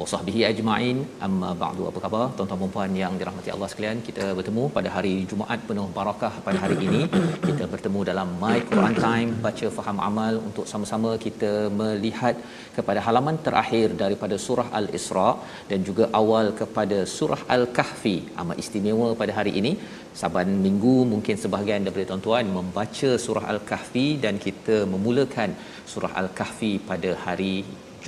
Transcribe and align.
wa 0.00 0.06
sahbihi 0.12 0.40
ajma'in. 0.50 0.98
Amma 1.26 1.50
ba'du. 1.62 1.82
Apa 1.90 1.98
khabar 2.04 2.24
tuan-tuan 2.36 2.60
dan 2.62 2.72
puan 2.74 2.92
yang 3.02 3.14
dirahmati 3.20 3.50
Allah 3.54 3.68
sekalian? 3.72 3.98
Kita 4.08 4.24
bertemu 4.38 4.62
pada 4.76 4.88
hari 4.96 5.14
Jumaat 5.30 5.60
penuh 5.68 5.86
barakah 5.98 6.32
pada 6.46 6.58
hari 6.64 6.76
ini. 6.86 7.02
Kita 7.48 7.64
bertemu 7.74 8.00
dalam 8.10 8.28
My 8.42 8.58
Quran 8.70 8.96
Time 9.06 9.30
baca 9.46 9.68
faham 9.78 9.98
amal 10.08 10.34
untuk 10.48 10.66
sama-sama 10.72 11.12
kita 11.26 11.52
melihat 11.80 12.36
kepada 12.76 13.02
halaman 13.06 13.38
terakhir 13.46 13.88
daripada 14.02 14.38
surah 14.46 14.68
Al-Isra 14.80 15.30
dan 15.70 15.80
juga 15.88 16.06
awal 16.20 16.48
kepada 16.60 17.00
surah 17.16 17.40
Al-Kahfi. 17.56 18.16
Amat 18.42 18.58
istimewa 18.64 19.08
pada 19.22 19.34
hari 19.40 19.54
ini. 19.62 19.74
Saban 20.20 20.48
minggu 20.66 20.94
mungkin 21.10 21.36
sebahagian 21.42 21.84
daripada 21.86 22.06
tuan-tuan 22.10 22.46
membaca 22.58 23.10
surah 23.24 23.44
Al-Kahfi 23.52 24.06
dan 24.24 24.34
kita 24.46 24.78
memulakan 24.94 25.50
surah 25.92 26.12
Al-Kahfi 26.22 26.72
pada 26.90 27.10
hari 27.26 27.54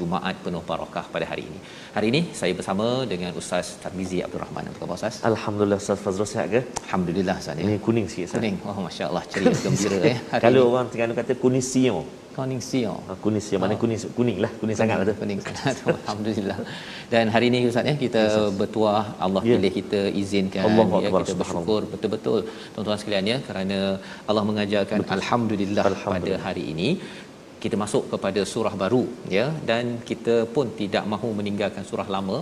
Jumaat 0.01 0.37
penuh 0.45 0.63
barakah 0.71 1.05
pada 1.15 1.27
hari 1.31 1.43
ini. 1.51 1.59
Hari 1.97 2.07
ini 2.13 2.21
saya 2.41 2.53
bersama 2.59 2.87
dengan 3.13 3.33
Ustaz 3.41 3.67
Tarmizi 3.83 4.19
Abdul 4.27 4.41
Rahman. 4.45 4.65
Apa 4.71 4.79
khabar 4.83 4.97
Ustaz? 5.01 5.15
Alhamdulillah 5.31 5.79
Ustaz 5.83 5.99
Fazrul 6.05 6.29
sihat 6.33 6.49
ke? 6.55 6.61
Alhamdulillah 6.87 7.37
Ustaz. 7.43 7.57
ya. 7.61 7.65
Ini 7.67 7.75
kuning 7.87 8.07
sikit 8.13 8.25
Ustaz. 8.29 8.39
Kuning. 8.41 8.57
Oh 8.71 8.79
masya-Allah 8.87 9.23
ceria 9.33 9.53
gembira 9.67 9.99
ya. 10.13 10.17
Hari 10.33 10.43
Kalau 10.47 10.63
ini. 10.65 10.73
orang 10.75 10.87
Terengganu 10.93 11.15
kata 11.21 11.33
kuning 11.45 11.67
siang. 11.73 12.01
kuning 12.41 12.63
siang. 12.71 12.99
Ah, 13.11 13.17
kuning 13.25 13.43
siang 13.47 13.61
mana 13.63 13.75
kuning 13.83 13.99
kuning 14.19 14.37
lah, 14.45 14.51
kuning 14.61 14.77
sangat 14.81 14.97
lah 15.01 15.07
tu. 15.11 15.15
Kuning 15.23 15.41
sangat. 15.47 15.75
Alhamdulillah. 15.93 16.59
Dan 17.13 17.25
hari 17.35 17.47
ini 17.53 17.59
Ustaz 17.71 17.85
ya 17.91 17.95
kita 18.05 18.23
bertuah 18.61 19.05
Allah 19.25 19.43
Ya. 19.45 19.57
pilih 19.57 19.73
kita 19.79 20.01
izinkan 20.23 20.63
Allahu 20.69 21.03
ya 21.05 21.11
kita 21.13 21.35
bersyukur 21.41 21.81
betul-betul 21.93 22.39
tuan-tuan 22.73 22.99
sekalian 23.03 23.25
ya 23.33 23.39
kerana 23.49 23.79
Allah 24.31 24.45
mengajarkan 24.51 24.99
alhamdulillah, 25.19 25.83
pada 25.85 25.93
Alhamdulillah. 25.97 26.41
hari 26.49 26.65
ini 26.73 26.89
kita 27.63 27.77
masuk 27.85 28.05
kepada 28.13 28.41
surah 28.53 28.75
baru 28.83 29.05
ya 29.37 29.47
dan 29.71 29.85
kita 30.11 30.37
pun 30.55 30.67
tidak 30.81 31.05
mahu 31.13 31.31
meninggalkan 31.39 31.85
surah 31.91 32.09
lama 32.17 32.39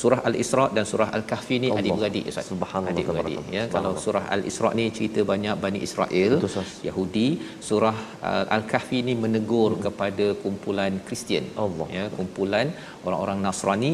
surah 0.00 0.20
al-Isra 0.28 0.64
dan 0.76 0.84
surah 0.90 1.08
al-Kahfi 1.16 1.56
ni 1.62 1.68
Allah. 1.68 1.82
adik-beradik 1.82 2.24
Ustaz. 2.30 2.46
Subhanallah, 2.52 2.94
Adik-beradik 2.94 3.38
ya. 3.56 3.64
Kalau 3.74 3.92
surah 4.04 4.24
al-Isra 4.36 4.70
ni 4.78 4.84
cerita 4.96 5.20
banyak 5.32 5.54
Bani 5.64 5.80
Israel, 5.88 6.32
Betul. 6.44 6.66
Yahudi, 6.88 7.28
surah 7.68 7.96
uh, 8.30 8.44
al-Kahfi 8.56 9.00
ni 9.08 9.14
menegur 9.24 9.72
kepada 9.86 10.26
kumpulan 10.44 10.94
Kristian. 11.08 11.46
Allah. 11.64 11.86
Ya, 11.98 12.04
kumpulan 12.18 12.68
orang-orang 13.06 13.40
Nasrani 13.46 13.92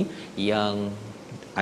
yang 0.51 0.75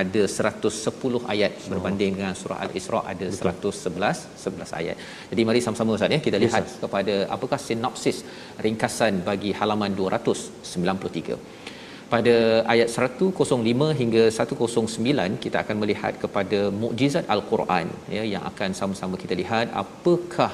ada 0.01 0.21
110 0.35 1.19
ayat 1.33 1.53
berbanding 1.71 2.11
dengan 2.17 2.33
surah 2.39 2.59
Al-Isra 2.65 2.99
ada 3.11 3.27
111 3.37 4.23
11 4.45 4.79
ayat. 4.79 4.97
Jadi 5.31 5.41
mari 5.49 5.61
sama-sama 5.65 5.95
Ustaz 5.97 6.15
ya 6.15 6.19
kita 6.27 6.39
lihat 6.45 6.65
kepada 6.83 7.15
apakah 7.35 7.59
sinopsis 7.67 8.19
ringkasan 8.65 9.23
bagi 9.29 9.53
halaman 9.59 9.93
293. 10.01 11.39
Pada 12.13 12.35
ayat 12.73 12.89
105 12.95 13.87
hingga 14.01 14.23
109 14.41 15.41
kita 15.43 15.57
akan 15.63 15.77
melihat 15.83 16.13
kepada 16.23 16.59
mukjizat 16.81 17.25
Al-Quran 17.35 17.87
ya 18.17 18.23
yang 18.33 18.43
akan 18.51 18.71
sama-sama 18.79 19.15
kita 19.23 19.35
lihat 19.41 19.73
apakah 19.83 20.51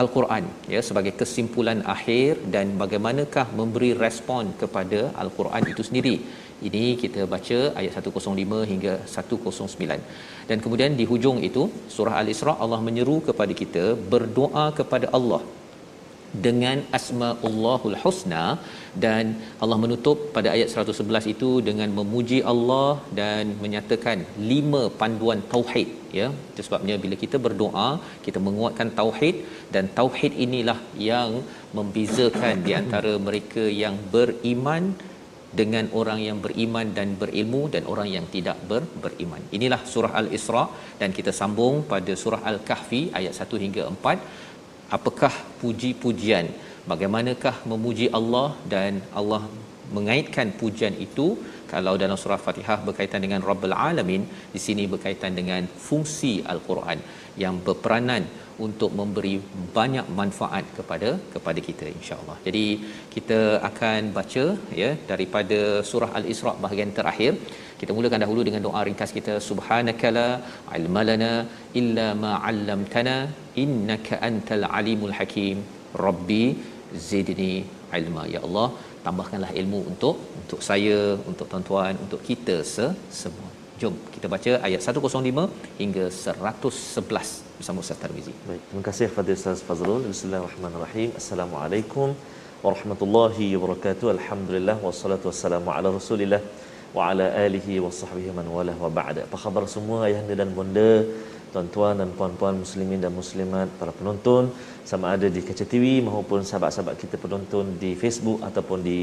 Al-Quran 0.00 0.44
ya 0.72 0.80
sebagai 0.86 1.12
kesimpulan 1.20 1.78
akhir 1.94 2.32
dan 2.54 2.66
bagaimanakah 2.80 3.46
memberi 3.58 3.90
respon 4.04 4.52
kepada 4.62 5.00
Al-Quran 5.22 5.62
itu 5.72 5.82
sendiri. 5.88 6.16
Ini 6.68 6.84
kita 7.02 7.22
baca 7.34 7.58
ayat 7.80 7.92
105 8.00 8.60
hingga 8.70 8.94
109. 9.16 10.00
Dan 10.48 10.58
kemudian 10.64 10.96
di 11.00 11.04
hujung 11.10 11.38
itu 11.48 11.64
surah 11.96 12.16
Al-Isra 12.22 12.54
Allah 12.64 12.80
menyeru 12.88 13.18
kepada 13.28 13.52
kita 13.62 13.84
berdoa 14.12 14.66
kepada 14.80 15.08
Allah 15.18 15.42
dengan 16.46 16.78
asmaullahul 16.98 17.96
husna 18.02 18.44
dan 19.04 19.24
Allah 19.62 19.78
menutup 19.84 20.18
pada 20.36 20.48
ayat 20.54 20.68
111 20.72 21.32
itu 21.34 21.50
dengan 21.68 21.88
memuji 21.98 22.38
Allah 22.52 22.90
dan 23.20 23.54
menyatakan 23.64 24.24
lima 24.52 24.82
panduan 25.00 25.40
tauhid 25.54 25.88
ya 26.18 26.28
itu 26.52 26.62
sebabnya 26.66 26.96
bila 27.04 27.16
kita 27.24 27.38
berdoa 27.46 27.88
kita 28.26 28.40
menguatkan 28.46 28.90
tauhid 29.00 29.36
dan 29.76 29.86
tauhid 29.98 30.34
inilah 30.46 30.78
yang 31.10 31.32
membezakan 31.78 32.64
di 32.68 32.74
antara 32.80 33.14
mereka 33.28 33.64
yang 33.82 33.96
beriman 34.16 34.84
dengan 35.60 35.84
orang 36.00 36.18
yang 36.26 36.38
beriman 36.44 36.86
dan 36.98 37.08
berilmu 37.20 37.62
dan 37.74 37.82
orang 37.92 38.08
yang 38.16 38.26
tidak 38.34 38.58
ber, 38.70 38.82
beriman. 39.04 39.42
Inilah 39.56 39.80
surah 39.92 40.12
Al-Isra 40.20 40.64
dan 41.00 41.10
kita 41.18 41.32
sambung 41.40 41.74
pada 41.92 42.12
surah 42.22 42.42
Al-Kahfi 42.50 43.02
ayat 43.18 43.34
1 43.44 43.64
hingga 43.64 43.84
4 43.92 44.46
apakah 44.96 45.34
puji-pujian? 45.62 46.46
Bagaimanakah 46.90 47.54
memuji 47.70 48.06
Allah 48.18 48.48
dan 48.72 49.02
Allah 49.20 49.42
mengaitkan 49.96 50.54
pujian 50.60 50.94
itu? 51.06 51.26
Kalau 51.72 51.94
dalam 52.02 52.14
surah 52.22 52.38
Fatihah 52.38 52.78
berkaitan 52.88 53.20
dengan 53.24 53.42
Rabbul 53.48 53.74
Alamin 53.74 54.22
di 54.54 54.60
sini 54.66 54.84
berkaitan 54.92 55.34
dengan 55.38 55.62
fungsi 55.86 56.34
Al-Quran 56.52 56.98
yang 57.42 57.58
berperanan 57.66 58.22
untuk 58.66 58.90
memberi 58.98 59.34
banyak 59.76 60.06
manfaat 60.20 60.64
kepada 60.78 61.10
kepada 61.34 61.60
kita 61.68 61.86
insya-Allah. 61.98 62.36
Jadi 62.46 62.64
kita 63.14 63.38
akan 63.70 64.10
baca 64.18 64.44
ya 64.82 64.90
daripada 65.10 65.60
surah 65.90 66.10
Al-Isra 66.20 66.52
bahagian 66.64 66.92
terakhir. 66.98 67.32
Kita 67.80 67.92
mulakan 67.96 68.22
dahulu 68.24 68.42
dengan 68.48 68.62
doa 68.66 68.82
ringkas 68.88 69.12
kita 69.18 69.34
subhanakala 69.48 70.28
ilmalana 70.78 71.32
illa 71.80 72.08
ma 72.24 72.32
'allamtana 72.48 73.16
innaka 73.64 74.20
antal 74.30 74.66
alimul 74.80 75.14
hakim. 75.18 75.58
Rabbi 76.06 76.44
zidni 77.10 77.54
ilma 78.00 78.22
ya 78.34 78.40
Allah 78.46 78.68
tambahkanlah 79.06 79.50
ilmu 79.60 79.80
untuk 79.92 80.16
untuk 80.40 80.60
saya 80.68 80.98
untuk 81.30 81.46
tuan-tuan 81.52 81.94
untuk 82.04 82.20
kita 82.28 82.56
se 82.74 82.86
semua 83.20 83.50
jom 83.80 83.94
kita 84.14 84.26
baca 84.34 84.52
ayat 84.68 84.80
105 84.94 85.44
hingga 85.80 86.04
111 86.20 87.45
bersama 87.58 87.80
Ustaz 87.84 87.98
Tarmizi 88.02 88.32
Baik, 88.48 88.62
terima 88.68 88.82
kasih 88.88 89.04
kepada 89.10 89.30
Ustaz 89.38 89.60
Fazrul. 89.68 90.02
Bismillahirrahmanirrahim. 90.12 91.08
Assalamualaikum 91.20 92.08
warahmatullahi 92.64 93.46
wabarakatuh. 93.56 94.06
Alhamdulillah 94.16 94.76
wassalatu 94.86 95.28
wassalamu 95.30 95.72
ala 95.76 95.88
Rasulillah 95.98 96.40
wa 96.96 97.08
ala 97.08 97.26
alihi 97.44 97.80
wa 97.84 97.88
sahbihi 98.00 98.36
man 98.38 98.48
wala 98.56 98.74
wa 98.84 98.90
ba'da. 98.98 99.24
Apa 99.28 99.40
khabar 99.44 99.62
semua 99.74 99.98
ayahanda 100.08 100.36
dan 100.40 100.52
bonda, 100.58 100.92
tuan-tuan 101.54 101.96
dan 102.00 102.12
puan-puan 102.18 102.60
muslimin 102.64 103.00
dan 103.04 103.12
muslimat, 103.20 103.72
para 103.80 103.92
penonton 103.98 104.52
sama 104.90 105.16
ada 105.16 105.32
di 105.36 105.40
kaca 105.48 105.64
TV 105.72 106.04
maupun 106.08 106.44
sahabat-sahabat 106.50 107.00
kita 107.04 107.16
penonton 107.24 107.72
di 107.82 107.96
Facebook 108.02 108.44
ataupun 108.48 108.78
di 108.88 108.98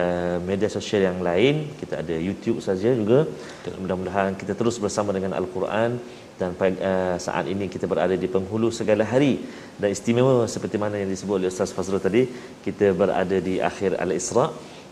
uh, 0.00 0.38
media 0.50 0.70
sosial 0.70 1.02
yang 1.10 1.18
lain. 1.28 1.66
Kita 1.82 2.06
ada 2.06 2.14
YouTube 2.28 2.62
saja 2.68 2.94
juga. 3.00 3.26
Mudah-mudahan 3.82 4.38
kita 4.38 4.54
terus 4.54 4.78
bersama 4.86 5.10
dengan 5.18 5.34
Al-Quran 5.40 5.98
dan 6.38 6.54
uh, 6.54 7.16
saat 7.26 7.44
ini 7.52 7.66
kita 7.74 7.90
berada 7.90 8.14
di 8.14 8.28
penghulu 8.34 8.70
segala 8.70 9.02
hari 9.12 9.32
dan 9.80 9.90
istimewa 9.96 10.46
seperti 10.54 10.78
mana 10.82 10.96
yang 11.02 11.10
disebut 11.10 11.34
oleh 11.38 11.50
Ustaz 11.54 11.74
Fazrul 11.76 12.02
tadi 12.08 12.22
kita 12.66 12.94
berada 13.00 13.36
di 13.48 13.54
akhir 13.70 13.98
Al-Isra 14.04 14.46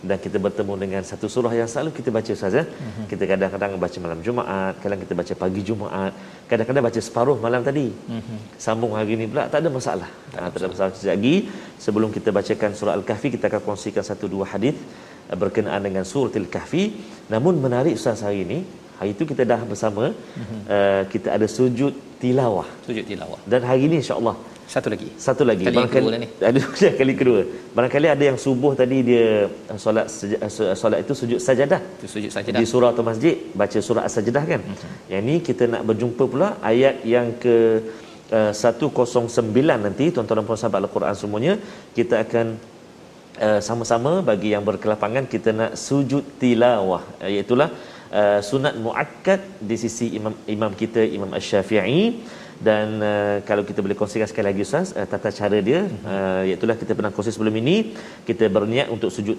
dan 0.08 0.18
kita 0.24 0.36
bertemu 0.36 0.74
dengan 0.82 1.02
satu 1.10 1.26
surah 1.34 1.52
yang 1.56 1.68
selalu 1.72 1.90
kita 1.98 2.10
baca 2.16 2.30
Ustaz 2.36 2.52
ya. 2.58 2.64
Uh-huh. 2.68 3.06
Kita 3.10 3.24
kadang-kadang 3.30 3.70
baca 3.84 3.98
malam 4.04 4.20
Jumaat, 4.26 4.74
kadang 4.84 5.00
kita 5.02 5.14
baca 5.20 5.34
pagi 5.42 5.62
Jumaat, 5.68 6.12
kadang-kadang 6.50 6.84
baca 6.88 7.00
separuh 7.00 7.38
malam 7.40 7.64
tadi. 7.68 7.88
Uh-huh. 7.90 8.38
Sambung 8.60 8.92
hari 8.98 9.16
ini 9.16 9.24
pula 9.30 9.48
tak 9.48 9.64
ada 9.64 9.70
masalah. 9.72 10.10
Tak, 10.32 10.40
ha, 10.40 10.48
tak 10.52 10.60
ada 10.60 10.68
masalah. 10.72 10.90
Sekejap 10.92 11.14
lagi 11.16 11.36
sebelum 11.80 12.08
kita 12.16 12.28
bacakan 12.38 12.70
surah 12.78 12.94
Al-Kahfi 12.98 13.28
kita 13.36 13.48
akan 13.50 13.62
kongsikan 13.68 14.04
satu 14.04 14.28
dua 14.28 14.44
hadis 14.52 14.76
eh, 15.32 15.36
berkenaan 15.42 15.80
dengan 15.80 16.04
surah 16.04 16.34
Al-Kahfi. 16.42 16.84
Namun 17.32 17.56
menarik 17.64 17.96
Ustaz 17.96 18.20
hari 18.20 18.44
ini 18.44 18.58
Hari 18.98 19.10
itu 19.16 19.24
kita 19.30 19.42
dah 19.52 19.60
bersama 19.70 20.04
uh, 20.10 21.02
kita 21.12 21.28
ada 21.36 21.46
sujud 21.56 21.94
tilawah. 22.22 22.68
Sujud 22.86 23.04
tilawah. 23.10 23.40
Dan 23.52 23.60
hari 23.68 23.82
ini 23.88 23.96
insya-Allah 24.02 24.36
satu 24.74 24.88
lagi. 24.92 25.08
Satu 25.26 25.42
lagi. 25.46 25.64
Kali 25.66 25.76
Barangkali, 25.78 26.06
kedua 26.06 26.22
ni. 26.22 26.28
Ada 26.48 26.58
kali 27.00 27.12
kedua. 27.20 27.40
Barangkali 27.76 28.08
ada 28.14 28.24
yang 28.30 28.38
subuh 28.44 28.72
tadi 28.80 28.98
dia 29.08 29.26
uh, 29.46 29.78
solat 29.84 30.06
uh, 30.10 30.76
solat 30.80 30.98
itu 31.04 31.12
sujud 31.20 31.38
sajadah. 31.48 31.80
Itu 31.98 32.08
sujud 32.14 32.30
sajadah. 32.36 32.58
Di 32.60 32.66
surah 32.72 32.90
atau 32.94 33.04
masjid 33.10 33.34
baca 33.60 33.78
surah 33.88 34.02
as-sajadah 34.08 34.44
kan. 34.52 34.60
Uh-huh. 34.66 34.90
Yang 35.12 35.22
ni 35.28 35.36
kita 35.48 35.64
nak 35.74 35.82
berjumpa 35.90 36.24
pula 36.32 36.48
ayat 36.72 37.06
yang 37.14 37.28
ke 37.44 37.56
uh, 38.34 38.52
109 38.52 39.86
nanti 39.86 40.04
tuan-tuan 40.14 40.42
dan 40.42 40.46
puan 40.48 40.58
sahabat 40.62 40.80
Al-Quran 40.82 41.14
semuanya 41.22 41.54
kita 41.96 42.26
akan 42.26 42.46
uh, 43.46 43.60
sama-sama 43.68 44.12
bagi 44.30 44.50
yang 44.54 44.64
berkelapangan 44.70 45.30
kita 45.34 45.50
nak 45.60 45.72
sujud 45.86 46.24
tilawah 46.42 47.02
iaitu 47.22 47.54
uh, 47.54 47.70
uh, 48.12 48.40
sunat 48.48 48.74
muakkad 48.84 49.40
di 49.68 49.76
sisi 49.82 50.06
imam 50.18 50.34
imam 50.56 50.72
kita 50.82 51.02
Imam 51.16 51.30
Asy-Syafi'i 51.38 52.02
dan 52.66 52.86
uh, 53.04 53.36
kalau 53.48 53.62
kita 53.68 53.84
boleh 53.84 53.96
kongsikan 54.00 54.28
sekali 54.30 54.46
lagi 54.50 54.64
Ustaz 54.66 54.96
uh, 54.96 55.06
tata 55.12 55.30
cara 55.38 55.58
dia 55.68 55.80
uh, 55.84 56.42
iaitu 56.48 56.64
kita 56.82 56.92
pernah 56.98 57.12
kongsi 57.14 57.32
sebelum 57.36 57.56
ini. 57.62 57.76
Kita 58.28 58.44
berniat 58.56 58.88
untuk 58.94 59.10
sujud 59.16 59.36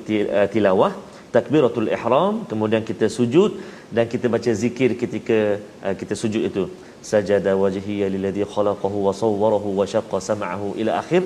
tilawah 0.53 0.93
takbiratul 1.35 1.89
ihram 1.95 2.45
kemudian 2.51 2.83
kita 2.89 3.07
sujud 3.17 3.51
dan 3.95 4.05
kita 4.13 4.27
baca 4.35 4.51
zikir 4.63 4.95
ketika 5.01 5.39
uh, 5.85 5.95
kita 5.99 6.13
sujud 6.21 6.43
itu. 6.49 6.65
Sajada 7.09 7.51
wajhi 7.63 7.97
lilladhi 8.13 8.43
khalaqahu 8.53 8.97
wa 9.07 9.13
sawwarahu 9.21 9.69
wa 9.79 9.85
syaqqa 9.93 10.19
sam'ahu 10.29 10.75
ila 10.81 10.93
akhir. 11.01 11.23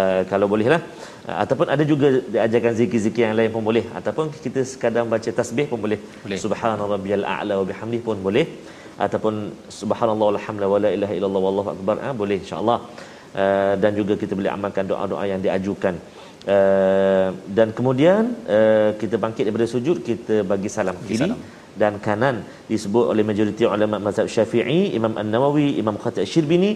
Uh, 0.00 0.24
kalau 0.30 0.46
bolehlah 0.52 0.80
uh, 0.80 1.11
ataupun 1.42 1.66
ada 1.74 1.84
juga 1.86 2.08
diajarkan 2.34 2.72
zikir-zikir 2.80 3.22
yang 3.26 3.36
lain 3.38 3.50
pun 3.54 3.62
boleh. 3.70 3.84
Ataupun 3.98 4.26
kita 4.44 4.60
sekadar 4.70 5.04
baca 5.14 5.30
tasbih 5.40 5.66
pun 5.70 5.78
boleh, 5.84 5.98
boleh. 6.24 6.38
subhanarabbiyal 6.44 7.24
a'la 7.34 7.54
wa 7.60 7.66
bihamdihi 7.70 8.02
pun 8.08 8.18
boleh. 8.26 8.46
Ataupun 9.06 9.34
subhanallah 9.80 10.26
walhamdulillah 10.32 10.72
wala 10.76 10.90
ilaha 10.96 11.14
illallah 11.18 11.42
wallahu 11.46 11.70
akbar 11.74 11.96
uh, 12.06 12.14
boleh 12.22 12.38
insyaallah. 12.42 12.78
Uh, 13.42 13.74
dan 13.82 13.92
juga 14.00 14.14
kita 14.22 14.34
boleh 14.38 14.50
amalkan 14.56 14.84
doa-doa 14.90 15.24
yang 15.32 15.40
diajukan. 15.46 15.94
Uh, 16.42 17.28
dan 17.56 17.70
kemudian 17.78 18.34
uh, 18.56 18.90
kita 19.00 19.16
bangkit 19.24 19.46
daripada 19.46 19.68
sujud 19.74 20.02
kita 20.08 20.42
bagi 20.52 20.68
salam 20.76 20.98
kiri 21.08 21.30
salam. 21.30 21.40
dan 21.80 22.02
kanan. 22.06 22.36
Disebut 22.72 23.04
oleh 23.14 23.22
majoriti 23.30 23.64
ulama 23.64 24.02
mazhab 24.06 24.26
Syafi'i, 24.26 24.80
Imam 24.98 25.14
An-Nawawi, 25.22 25.68
Imam 25.82 25.96
Khatib 26.02 26.26
Syirbini, 26.32 26.72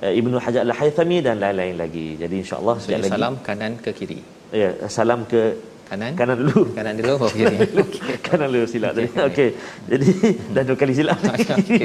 Ibnu 0.00 0.36
Hajar 0.44 0.62
Al-Haythami 0.66 1.18
dan 1.26 1.36
lain-lain 1.44 1.76
lagi. 1.82 2.06
Jadi 2.22 2.36
insya-Allah 2.42 2.76
so, 2.80 2.88
lagi 2.92 3.12
salam 3.14 3.34
kanan 3.48 3.72
ke 3.84 3.90
kiri. 3.98 4.20
Ya, 4.60 4.70
salam 4.88 5.22
ke 5.32 5.42
kanan 5.90 6.12
kanan 6.18 6.36
dulu 6.40 6.60
kanan 6.78 6.94
dulu 6.98 7.14
oh 7.26 7.30
kiri 7.38 7.56
okay. 7.82 8.14
kanan 8.26 8.48
dulu 8.54 8.66
silap 8.72 8.92
tadi 8.96 9.08
okey 9.10 9.26
okay. 9.26 9.48
jadi 9.90 10.08
dah 10.54 10.62
dua 10.68 10.76
kali 10.80 10.92
silap 10.98 11.18
okay. 11.34 11.78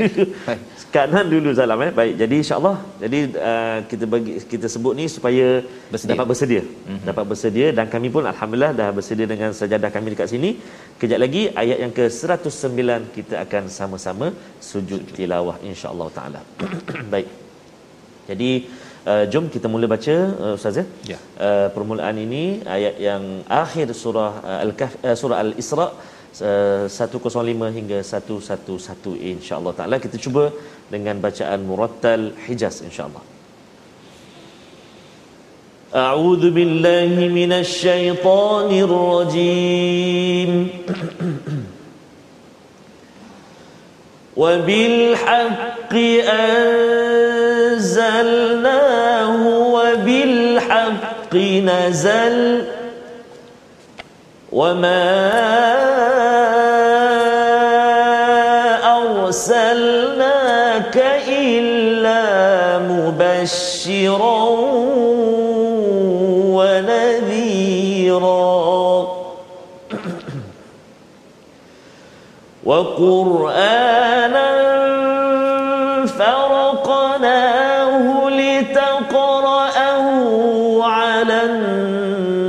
kanan 0.95 1.25
dulu 1.33 1.49
salam 1.59 1.81
eh 1.85 1.91
baik 1.99 2.13
jadi 2.21 2.35
insyaallah 2.41 2.75
jadi 3.03 3.19
uh, 3.49 3.77
kita 3.91 4.05
bagi 4.13 4.33
kita 4.51 4.67
sebut 4.73 4.93
ni 4.99 5.05
supaya 5.15 5.47
bersedia. 5.93 6.11
dapat 6.13 6.25
bersedia 6.31 6.61
mm-hmm. 6.65 6.99
dapat 7.09 7.25
bersedia 7.31 7.67
dan 7.77 7.89
kami 7.95 8.09
pun 8.17 8.29
alhamdulillah 8.33 8.73
dah 8.81 8.89
bersedia 8.97 9.27
dengan 9.33 9.49
sajadah 9.61 9.89
kami 9.95 10.13
dekat 10.13 10.29
sini 10.33 10.51
kejap 11.01 11.21
lagi 11.25 11.43
ayat 11.63 11.79
yang 11.85 11.93
ke 11.97 12.05
109 12.05 13.09
kita 13.17 13.35
akan 13.45 13.63
sama-sama 13.79 14.29
sujud 14.69 15.01
tilawah 15.17 15.57
insyaallah 15.71 16.09
taala 16.19 16.41
baik 17.15 17.44
jadi 18.31 18.51
Uh, 19.05 19.25
jom 19.33 19.45
kita 19.53 19.67
mula 19.71 19.85
baca 19.91 20.13
uh, 20.43 20.57
ustaz 20.57 20.77
ya. 21.09 21.17
Uh, 21.47 21.67
permulaan 21.75 22.17
ini 22.17 22.65
ayat 22.75 22.95
yang 23.07 23.23
akhir 23.45 23.93
surah 23.99 24.31
uh, 24.41 24.59
al-kahf 24.65 24.93
uh, 25.05 25.13
surah 25.21 25.37
al-isra 25.45 25.85
uh, 26.41 26.85
105 26.89 27.69
hingga 27.77 27.99
111 28.01 29.13
insya-Allah 29.33 29.73
taala 29.77 30.01
kita 30.05 30.17
cuba 30.25 30.49
dengan 30.93 31.21
bacaan 31.25 31.61
murattal 31.69 32.33
hijaz 32.47 32.81
insya-Allah. 32.87 33.21
A'udzu 35.93 36.49
billahi 36.57 37.29
minasy 37.37 37.77
syaithanir 37.85 38.89
rajim. 38.89 40.51
وبالحق 44.37 45.93
أنزلناه 47.95 49.47
وبالحق 49.47 51.35
نزل 51.35 52.63
وما 54.51 55.15
أرسلناك 59.25 60.97
إلا 61.27 62.23
مبشرا 62.79 64.45
وقرآنا 72.65 74.49
فرقناه 76.07 77.49
لتقرأه 78.29 80.07
على 80.83 81.41
الناس 81.43 82.45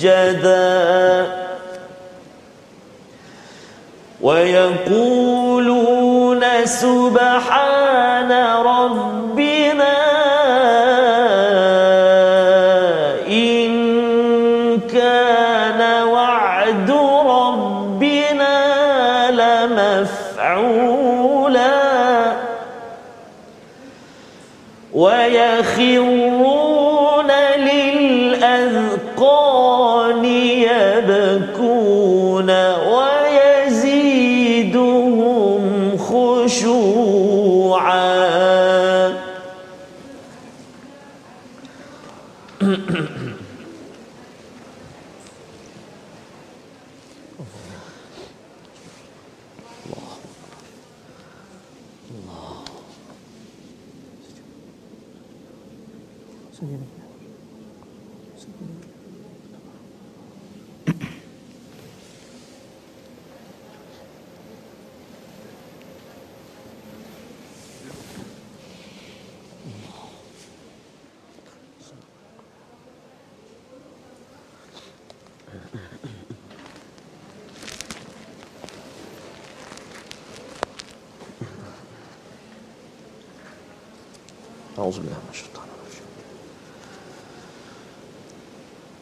سجدا 0.00 1.26
ويقولون 4.20 6.40
سبحان 6.64 8.32
ربنا 8.66 9.96
إن 13.28 13.70
كان 14.80 15.80
وعد 16.08 16.90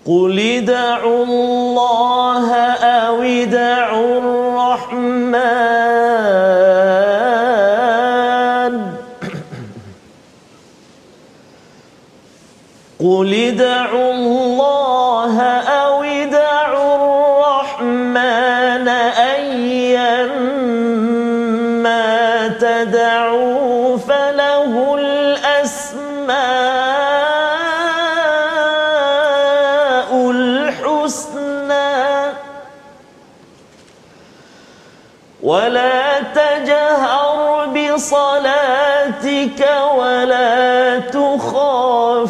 قل 0.09 0.41
ادعوا 0.41 1.25
الله 1.25 2.55
أو 2.73 3.23
ادعوا 3.23 4.19
الرحمن 4.19 5.39
قل 13.01 13.35
ادعوا 13.35 14.13
الله 14.13 15.41
أو 15.43 15.78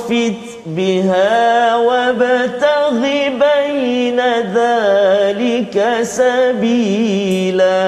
تخافت 0.08 0.64
بها 0.66 1.76
وابتغ 1.76 3.00
بين 3.28 4.20
ذلك 4.54 5.98
سبيلا. 6.02 7.78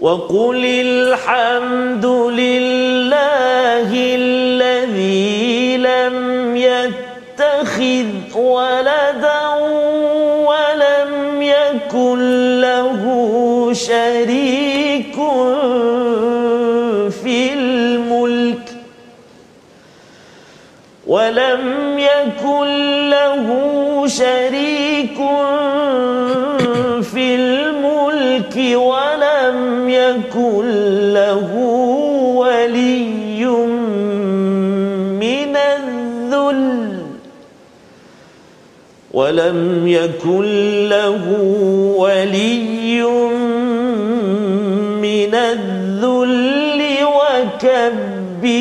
وقل 0.00 0.64
الحمد 0.64 2.06
لله 2.06 3.90
الذي 3.94 5.76
لم 5.76 6.56
يتخذ 6.56 8.06
ولدا 8.38 9.46
ولم 10.50 11.42
يكن 11.42 12.18
له 12.60 13.02
شريك 13.72 14.35
ولم 21.06 21.98
يكن 21.98 22.66
له 23.10 23.46
شريك 24.06 25.16
في 27.02 27.34
الملك 27.34 28.56
ولم 28.78 29.88
يكن 29.88 30.64
له 31.14 31.54
ولي 32.36 33.46
من 35.22 35.56
الذل 35.56 36.96
ولم 39.12 39.88
يكن 39.88 40.44
له 40.88 41.40
ولي 41.96 43.02
من 45.02 45.34
الذل 45.34 46.82
وكبره 47.04 48.56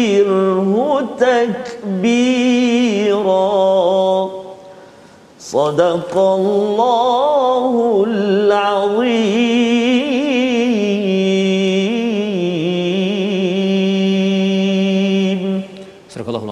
تكبيرا 1.19 1.75
صدق 5.50 6.14
الله 6.18 8.04
العظيم 8.06 9.93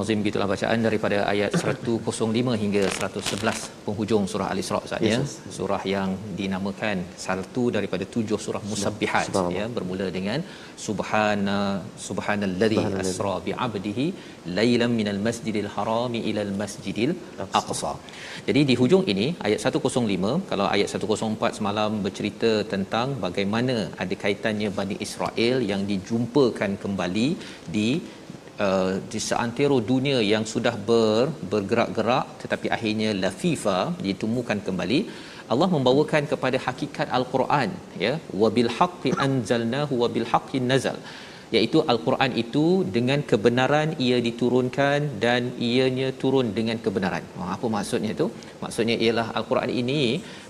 Surah 0.03 0.11
Al-Azim 0.11 0.25
gitulah 0.27 0.47
bacaan 0.51 0.79
daripada 0.85 1.17
ayat 1.31 1.51
105 1.59 2.55
hingga 2.61 2.81
111 2.95 3.67
penghujung 3.85 4.23
surah 4.31 4.47
Al-Isra 4.53 4.79
Ustaz 4.85 5.01
ya. 5.09 5.19
Surah 5.57 5.79
yang 5.91 6.09
dinamakan 6.39 6.97
satu 7.25 7.63
daripada 7.75 8.03
tujuh 8.15 8.39
surah 8.45 8.61
musabbihat 8.71 9.27
ya 9.57 9.65
bermula 9.75 10.07
dengan 10.17 10.39
subhana 10.85 11.59
subhanallazi 12.07 12.81
asra 13.03 13.35
bi 13.45 13.53
'abdihi 13.65 14.05
lailan 14.57 14.91
minal 14.99 15.21
masjidil 15.27 15.69
harami 15.75 16.21
ilal 16.31 16.51
masjidil 16.61 17.13
aqsa. 17.61 17.93
Jadi 18.49 18.63
di 18.71 18.75
hujung 18.81 19.05
ini 19.13 19.27
ayat 19.47 19.61
105 19.71 20.33
kalau 20.51 20.67
ayat 20.75 20.89
104 20.99 21.59
semalam 21.59 21.93
bercerita 22.07 22.51
tentang 22.73 23.15
bagaimana 23.27 23.77
ada 24.05 24.17
kaitannya 24.25 24.71
Bani 24.81 24.97
Israel 25.07 25.57
yang 25.71 25.83
dijumpakan 25.93 26.73
kembali 26.83 27.29
di 27.77 27.89
uh, 28.65 28.93
di 29.11 29.19
seantero 29.27 29.77
dunia 29.91 30.19
yang 30.33 30.45
sudah 30.53 30.75
ber, 30.89 31.25
bergerak-gerak 31.51 32.25
tetapi 32.43 32.69
akhirnya 32.77 33.11
lafifa 33.25 33.77
ditemukan 34.07 34.61
kembali 34.67 34.99
Allah 35.53 35.69
membawakan 35.75 36.23
kepada 36.31 36.57
hakikat 36.65 37.07
al-Quran 37.17 37.69
ya. 38.05 38.13
Wabil 38.41 38.71
haqqi 38.77 39.11
anzalnahu 39.25 39.93
wabil 40.03 40.27
haqqi 40.31 40.59
nazal 40.71 40.97
iaitu 41.55 41.79
al-Quran 41.91 42.31
itu 42.43 42.65
dengan 42.95 43.19
kebenaran 43.31 43.89
ia 44.05 44.17
diturunkan 44.27 44.99
dan 45.25 45.41
ianya 45.69 46.09
turun 46.21 46.47
dengan 46.57 46.77
kebenaran. 46.85 47.23
Oh, 47.39 47.49
apa 47.55 47.67
maksudnya 47.75 48.11
itu? 48.17 48.27
Maksudnya 48.63 48.95
ialah 49.05 49.27
al-Quran 49.39 49.71
ini 49.81 50.01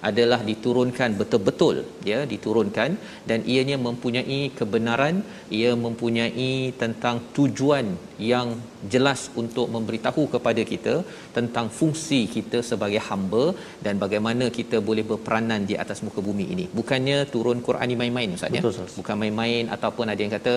adalah 0.09 0.39
diturunkan 0.49 1.09
betul-betul 1.19 1.75
ya 2.09 2.19
diturunkan 2.31 2.89
dan 3.29 3.39
ianya 3.53 3.77
mempunyai 3.87 4.39
kebenaran 4.59 5.15
ia 5.59 5.71
mempunyai 5.85 6.51
tentang 6.81 7.17
tujuan 7.37 7.87
yang 8.31 8.47
jelas 8.93 9.21
untuk 9.41 9.67
memberitahu 9.75 10.23
kepada 10.33 10.61
kita 10.71 10.95
tentang 11.37 11.67
fungsi 11.77 12.19
kita 12.35 12.59
sebagai 12.71 13.01
hamba 13.09 13.45
dan 13.85 13.95
bagaimana 14.03 14.45
kita 14.57 14.79
boleh 14.89 15.05
berperanan 15.11 15.61
di 15.69 15.77
atas 15.83 16.01
muka 16.05 16.21
bumi 16.27 16.45
ini 16.55 16.65
bukannya 16.79 17.17
turun 17.33 17.63
Quran 17.67 17.87
ni 17.91 17.97
main-main 18.01 18.35
ustaz 18.37 18.57
ya 18.57 18.63
bukan 18.99 19.17
main-main 19.23 19.71
ataupun 19.77 20.11
ada 20.13 20.21
yang 20.25 20.33
kata 20.37 20.53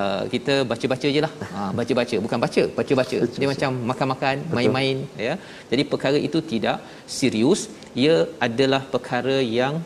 uh, 0.00 0.22
kita 0.32 0.54
baca-baca 0.70 1.08
je 1.16 1.20
lah. 1.26 1.32
Ha, 1.52 1.60
baca-baca. 1.78 2.16
Bukan 2.26 2.38
baca 2.44 2.62
baca-baca. 2.78 3.18
Dia 3.40 3.48
macam 3.52 3.70
makan-makan 3.90 4.36
main-main 4.56 4.98
ya. 5.26 5.34
Jadi 5.70 5.82
perkara 5.92 6.18
itu 6.28 6.40
tidak 6.52 6.78
serius. 7.18 7.62
Ia 8.02 8.16
adalah 8.46 8.82
perkara 8.94 9.36
yang 9.58 9.76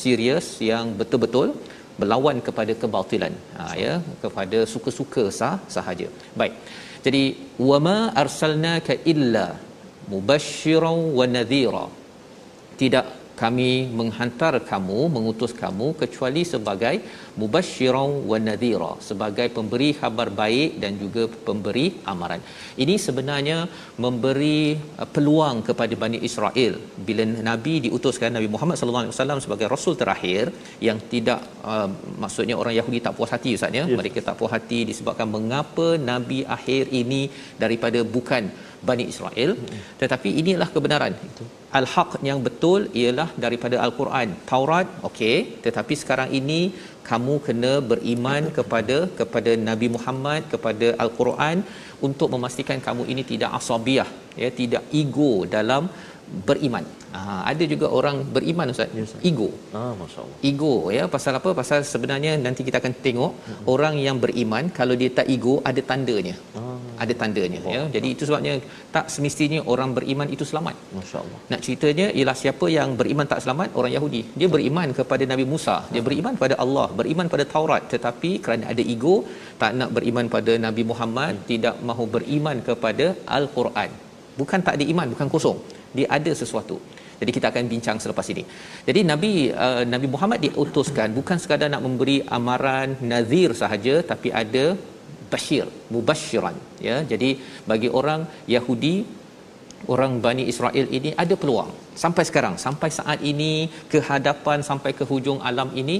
serius 0.00 0.48
yang 0.70 0.92
betul-betul 1.00 1.48
berlawan 2.00 2.38
kepada 2.46 2.72
kebatilan. 2.82 3.34
Ha, 3.56 3.64
ya 3.84 3.94
kepada 4.24 4.60
suka-suka 4.74 5.24
sah 5.40 5.56
sahaja. 5.76 6.08
Baik. 6.40 6.54
Jadi 7.06 7.24
wama 7.70 7.98
arsalnaka 8.22 8.94
illa 9.12 9.46
mubasysyiran 10.12 10.98
wa 11.18 11.26
nadhira. 11.36 11.84
Tidak 12.80 13.06
kami 13.42 13.70
menghantar 13.98 14.54
kamu 14.70 15.00
mengutus 15.14 15.52
kamu 15.62 15.86
kecuali 16.02 16.42
sebagai 16.52 16.96
mubasysyiran 17.40 18.10
wa 18.30 18.38
nadhira 18.46 18.92
sebagai 19.08 19.46
pemberi 19.56 19.88
khabar 20.00 20.28
baik 20.40 20.70
dan 20.82 20.92
juga 21.02 21.22
pemberi 21.46 21.86
amaran. 22.12 22.42
Ini 22.82 22.94
sebenarnya 23.06 23.58
memberi 24.04 24.58
uh, 25.00 25.08
peluang 25.14 25.56
kepada 25.68 25.94
Bani 26.04 26.18
Israel. 26.28 26.74
Bila 27.08 27.24
nabi 27.50 27.74
diutuskan 27.86 28.30
Nabi 28.38 28.48
Muhammad 28.54 28.78
sallallahu 28.78 29.04
alaihi 29.06 29.16
wasallam 29.16 29.40
sebagai 29.44 29.66
rasul 29.74 29.94
terakhir 30.02 30.44
yang 30.88 30.98
tidak 31.14 31.40
uh, 31.72 31.88
maksudnya 32.24 32.56
orang 32.62 32.76
Yahudi 32.80 33.00
tak 33.06 33.16
puas 33.18 33.34
hati 33.36 33.52
ustaz 33.58 33.80
ya? 33.80 33.84
Yes. 33.84 33.98
mereka 34.00 34.18
tak 34.28 34.36
puas 34.38 34.54
hati 34.56 34.78
disebabkan 34.90 35.28
mengapa 35.36 35.88
nabi 36.10 36.38
akhir 36.56 36.84
ini 37.00 37.22
daripada 37.64 38.00
bukan 38.16 38.44
Bani 38.88 39.04
Israel. 39.12 39.50
Tetapi 40.00 40.30
inilah 40.42 40.68
kebenaran. 40.74 41.14
Al-haq 41.78 42.10
yang 42.28 42.40
betul 42.46 42.80
ialah 43.00 43.28
daripada 43.44 43.76
al-Quran. 43.86 44.28
Taurat 44.50 44.88
okey. 45.08 45.36
Tetapi 45.64 45.94
sekarang 46.02 46.30
ini 46.40 46.60
kamu 47.08 47.34
kena 47.46 47.72
beriman 47.90 48.44
kepada 48.58 48.96
kepada 49.18 49.52
Nabi 49.68 49.88
Muhammad 49.96 50.42
kepada 50.54 50.88
al-Quran 51.04 51.56
untuk 52.08 52.28
memastikan 52.34 52.78
kamu 52.86 53.04
ini 53.12 53.22
tidak 53.32 53.50
asabiah 53.58 54.08
ya 54.42 54.50
tidak 54.60 54.84
ego 55.00 55.32
dalam 55.56 55.84
beriman. 56.48 56.84
Ha, 57.16 57.20
ada 57.50 57.64
juga 57.72 57.86
orang 57.98 58.16
beriman 58.34 58.72
ustaz. 58.72 58.90
Ya, 58.98 59.02
Ustaz. 59.06 59.26
Ego. 59.30 59.48
Ah, 59.80 59.92
masya-Allah. 60.00 60.38
Ego 60.50 60.72
ya 60.96 61.04
pasal 61.14 61.32
apa? 61.38 61.50
Pasal 61.60 61.78
sebenarnya 61.92 62.32
nanti 62.46 62.62
kita 62.68 62.78
akan 62.82 62.94
tengok 63.04 63.32
hmm. 63.48 63.64
orang 63.74 63.94
yang 64.06 64.16
beriman 64.24 64.64
kalau 64.78 64.94
dia 65.02 65.10
tak 65.18 65.28
ego 65.34 65.54
ada 65.70 65.80
tandanya. 65.90 66.34
Ah, 66.58 66.78
Ada 67.02 67.12
tandanya 67.20 67.60
ya. 67.74 67.82
Jadi 67.94 68.08
itu 68.14 68.22
sebabnya 68.28 68.54
tak 68.96 69.06
semestinya 69.14 69.60
orang 69.72 69.90
beriman 69.98 70.28
itu 70.34 70.44
selamat. 70.50 70.76
masya-Allah. 70.98 71.38
Nak 71.52 71.60
ceritanya 71.66 72.06
ialah 72.18 72.36
siapa 72.42 72.66
yang 72.78 72.90
beriman 73.00 73.26
tak 73.32 73.42
selamat 73.44 73.68
orang 73.78 73.92
Yahudi. 73.96 74.22
Dia 74.40 74.48
beriman 74.54 74.90
kepada 74.98 75.26
Nabi 75.32 75.46
Musa, 75.52 75.76
dia 75.94 76.02
beriman 76.08 76.34
pada 76.42 76.56
Allah, 76.64 76.86
beriman 77.00 77.28
pada 77.34 77.46
Taurat 77.54 77.82
tetapi 77.94 78.30
kerana 78.44 78.64
ada 78.72 78.82
ego 78.94 79.16
tak 79.62 79.72
nak 79.80 79.90
beriman 79.96 80.26
pada 80.34 80.52
Nabi 80.66 80.82
Muhammad, 80.90 81.32
tidak 81.52 81.76
mahu 81.90 82.06
beriman 82.16 82.58
kepada 82.68 83.06
Al-Quran. 83.38 83.90
Bukan 84.40 84.60
tak 84.66 84.74
ada 84.78 84.84
iman, 84.92 85.06
bukan 85.14 85.28
kosong. 85.34 85.58
Dia 85.98 86.06
ada 86.18 86.32
sesuatu. 86.42 86.76
Jadi 87.20 87.30
kita 87.36 87.46
akan 87.52 87.64
bincang 87.72 87.98
selepas 88.04 88.26
ini. 88.34 88.42
Jadi 88.88 89.00
Nabi 89.10 89.32
uh, 89.66 89.84
Nabi 89.94 90.06
Muhammad 90.14 90.40
diutuskan 90.46 91.14
bukan 91.18 91.38
sekadar 91.42 91.68
nak 91.74 91.84
memberi 91.86 92.16
amaran 92.38 92.98
nazir 93.12 93.50
sahaja 93.62 93.94
tapi 94.12 94.30
ada 94.42 94.64
bashir, 95.32 95.66
mubashiran 95.94 96.56
ya. 96.88 96.96
Jadi 97.12 97.30
bagi 97.70 97.90
orang 98.00 98.22
Yahudi 98.54 98.96
orang 99.92 100.12
Bani 100.24 100.44
Israel 100.52 100.86
ini 100.98 101.10
ada 101.22 101.34
peluang 101.42 101.70
sampai 102.02 102.24
sekarang 102.28 102.54
sampai 102.66 102.90
saat 102.98 103.18
ini 103.32 103.52
ke 103.92 103.98
hadapan 104.10 104.64
sampai 104.68 104.92
ke 104.98 105.04
hujung 105.10 105.40
alam 105.50 105.70
ini 105.82 105.96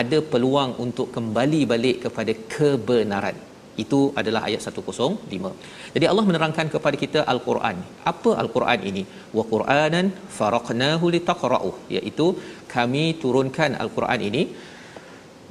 ada 0.00 0.18
peluang 0.32 0.70
untuk 0.84 1.08
kembali 1.16 1.60
balik 1.72 1.96
kepada 2.04 2.32
kebenaran 2.54 3.36
itu 3.84 4.00
adalah 4.20 4.40
ayat 4.48 4.60
105. 4.68 5.50
Jadi 5.94 6.04
Allah 6.10 6.24
menerangkan 6.28 6.66
kepada 6.74 6.96
kita 7.02 7.20
al-Quran. 7.32 7.76
Apa 8.12 8.30
al-Quran 8.42 8.80
ini? 8.90 9.02
Wa 9.38 9.44
Qur'anan 9.52 10.08
faraqnahu 10.38 11.06
litaqra'u 11.16 11.70
iaitu 11.96 12.26
kami 12.74 13.04
turunkan 13.22 13.72
al-Quran 13.84 14.22
ini 14.30 14.42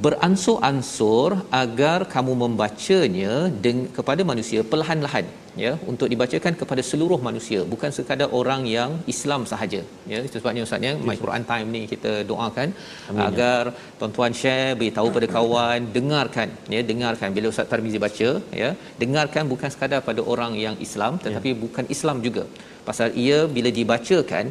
beransur-ansur 0.04 1.30
agar 1.64 2.00
kamu 2.16 2.34
membacanya 2.44 3.34
deng- 3.66 3.88
kepada 3.98 4.22
manusia 4.32 4.62
perlahan-lahan 4.72 5.26
ya 5.64 5.72
untuk 5.92 6.08
dibacakan 6.14 6.54
kepada 6.62 6.82
seluruh 6.90 7.20
manusia 7.28 7.60
bukan 7.74 7.92
sekadar 7.98 8.28
orang 8.40 8.62
yang 8.76 8.92
Islam 9.14 9.42
sahaja 9.52 9.82
ya 10.12 10.20
itu 10.28 10.36
sebabnya 10.42 10.64
ustaz 10.68 10.88
ya 10.88 10.94
my 11.10 11.18
Quran 11.24 11.44
time 11.52 11.68
ni 11.76 11.82
kita 11.94 12.14
doakan 12.32 12.70
Amin, 13.12 13.24
agar 13.28 13.62
ya. 13.72 13.76
tuan-tuan 14.00 14.34
share 14.42 14.76
beritahu 14.82 15.10
pada 15.18 15.30
kawan 15.38 15.90
dengarkan 15.98 16.50
ya 16.76 16.82
dengarkan 16.92 17.32
bila 17.38 17.50
ustaz 17.54 17.72
Tarmizi 17.72 18.02
baca 18.06 18.30
ya 18.62 18.70
dengarkan 19.04 19.44
bukan 19.54 19.72
sekadar 19.76 20.02
pada 20.10 20.24
orang 20.36 20.56
yang 20.66 20.78
Islam 20.88 21.14
tetapi 21.26 21.52
ya. 21.54 21.60
bukan 21.66 21.88
Islam 21.98 22.20
juga 22.28 22.46
pasal 22.88 23.10
ia 23.26 23.38
bila 23.56 23.70
dibacakan 23.78 24.46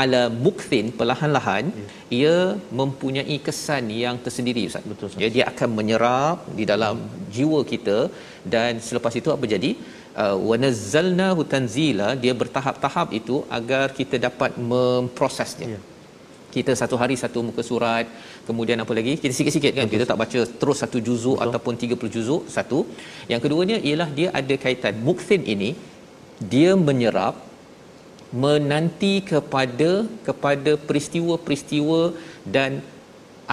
ala 0.00 0.22
mukthin 0.44 0.86
perlahan-lahan 0.98 1.64
ya. 1.78 1.86
ia 2.18 2.36
mempunyai 2.80 3.36
kesan 3.46 3.86
yang 4.02 4.16
tersendiri 4.26 4.62
ustaz 4.70 4.84
Betul, 4.90 5.06
Ustaz. 5.08 5.22
ya 5.22 5.28
dia 5.36 5.44
akan 5.52 5.70
menyerap 5.78 6.38
di 6.58 6.66
dalam 6.72 6.98
jiwa 7.36 7.60
kita 7.72 7.98
dan 8.54 8.80
selepas 8.88 9.12
itu 9.20 9.28
apa 9.36 9.44
jadi? 9.44 9.70
Uh, 10.22 10.36
wa 10.48 10.56
nazzalnahu 10.58 11.42
tanzila 11.52 12.08
dia 12.22 12.34
bertahap-tahap 12.40 13.08
itu 13.20 13.36
agar 13.58 13.86
kita 13.98 14.16
dapat 14.26 14.58
memprosesnya. 14.72 15.68
Ya. 15.76 15.80
kita 16.54 16.72
satu 16.74 16.98
hari 17.00 17.14
satu 17.14 17.46
muka 17.46 17.62
surat 17.62 18.06
kemudian 18.46 18.78
apa 18.84 18.92
lagi? 18.98 19.12
Kita 19.22 19.34
sikit-sikit 19.38 19.72
kan 19.76 19.86
kita 19.92 20.04
tak 20.10 20.18
baca 20.22 20.40
terus 20.60 20.78
satu 20.82 20.98
juzuk 20.98 21.36
Betul. 21.38 21.46
ataupun 21.46 21.74
30 21.78 22.14
juzuk 22.16 22.42
satu. 22.56 22.78
Yang 23.30 23.40
keduanya 23.44 23.76
ialah 23.88 24.08
dia 24.18 24.28
ada 24.40 24.54
kaitan. 24.64 24.98
Mukthin 25.08 25.44
ini 25.54 25.70
dia 26.52 26.72
menyerap 26.88 27.36
menanti 28.44 29.14
kepada 29.30 29.90
kepada 30.26 30.72
peristiwa-peristiwa 30.88 32.00
dan 32.56 32.82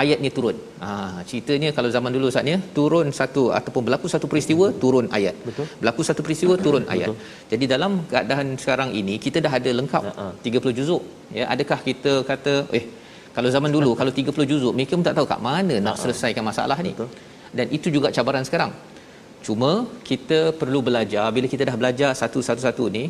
ayat 0.01 0.19
ni 0.23 0.29
turun. 0.37 0.57
Ha 0.83 0.89
ceritanya 1.29 1.69
kalau 1.77 1.89
zaman 1.95 2.11
dulu 2.15 2.25
Ustaz 2.31 2.51
ya, 2.53 2.57
turun 2.77 3.07
satu 3.19 3.43
ataupun 3.59 3.81
berlaku 3.87 4.07
satu 4.13 4.27
peristiwa, 4.31 4.67
turun 4.83 5.05
ayat. 5.17 5.35
Betul. 5.47 5.65
Berlaku 5.81 6.01
satu 6.09 6.21
peristiwa, 6.25 6.53
turun 6.65 6.83
ayat. 6.93 7.09
Jadi 7.51 7.65
dalam 7.73 7.91
keadaan 8.11 8.47
sekarang 8.63 8.91
ini 9.01 9.15
kita 9.25 9.39
dah 9.47 9.53
ada 9.59 9.73
lengkap 9.79 10.03
Ha, 10.07 10.11
ha. 10.23 10.49
30 10.49 10.77
juzuk. 10.77 11.01
Ya, 11.37 11.45
adakah 11.53 11.79
kita 11.87 12.13
kata 12.29 12.53
eh 12.77 12.83
kalau 13.37 13.49
zaman 13.55 13.71
dulu 13.75 13.91
kalau 13.99 14.11
30 14.19 14.51
juzuk 14.51 14.73
mereka 14.77 14.93
pun 14.97 15.05
tak 15.07 15.15
tahu 15.17 15.27
kat 15.31 15.41
mana 15.47 15.75
nak 15.87 15.95
selesaikan 16.03 16.43
masalah 16.51 16.77
ni. 16.87 16.91
Betul. 16.95 17.09
Dan 17.57 17.67
itu 17.77 17.87
juga 17.95 18.07
cabaran 18.17 18.45
sekarang. 18.47 18.71
Cuma 19.45 19.71
kita 20.09 20.39
perlu 20.59 20.79
belajar 20.87 21.25
bila 21.35 21.47
kita 21.53 21.63
dah 21.69 21.75
belajar 21.81 22.09
satu-satu-satu 22.21 22.85
ni 22.97 23.03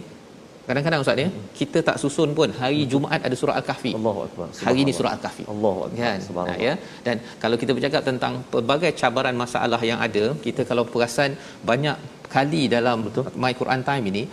kadang-kadang 0.67 1.01
ustaz 1.03 1.23
ya 1.23 1.29
kita 1.59 1.79
tak 1.87 1.97
susun 2.03 2.29
pun 2.39 2.49
hari 2.61 2.81
Jumaat 2.91 3.21
ada 3.27 3.35
surah 3.41 3.55
al-kahfi. 3.59 3.91
Allahu 3.99 4.19
akbar. 4.27 4.47
hari 4.67 4.79
ini 4.85 4.91
surah 4.97 5.11
al-kahfi. 5.15 5.43
Allahu 5.53 5.79
akbar. 5.87 6.45
kan? 6.51 6.59
Ya. 6.65 6.73
Dan 7.05 7.15
kalau 7.43 7.57
kita 7.61 7.71
bercakap 7.77 8.03
tentang 8.09 8.33
pelbagai 8.53 8.91
cabaran 9.01 9.37
masalah 9.43 9.81
yang 9.91 10.01
ada 10.07 10.25
kita 10.45 10.63
kalau 10.71 10.85
perasan 10.93 11.33
banyak 11.71 11.97
kali 12.35 12.63
dalam 12.75 12.97
Betul. 13.07 13.31
my 13.43 13.53
Quran 13.61 13.81
time 13.89 14.05
ini 14.11 14.23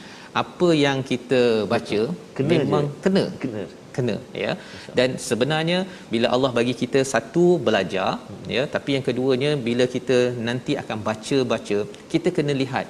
apa 0.42 0.68
yang 0.84 0.98
kita 1.10 1.40
baca 1.72 2.00
Kena 2.36 2.50
memang 2.52 2.84
je. 2.90 3.00
kena. 3.04 3.24
Kena. 3.42 3.64
kena 3.96 4.14
ya. 4.44 4.52
Dan 4.98 5.10
sebenarnya 5.26 5.78
bila 6.12 6.26
Allah 6.34 6.50
bagi 6.58 6.74
kita 6.80 7.00
satu 7.12 7.44
belajar 7.66 8.08
ya 8.56 8.62
tapi 8.74 8.90
yang 8.96 9.04
keduanya 9.08 9.50
bila 9.68 9.84
kita 9.94 10.18
nanti 10.48 10.74
akan 10.82 10.98
baca-baca 11.08 11.78
kita 12.14 12.28
kena 12.38 12.54
lihat 12.62 12.86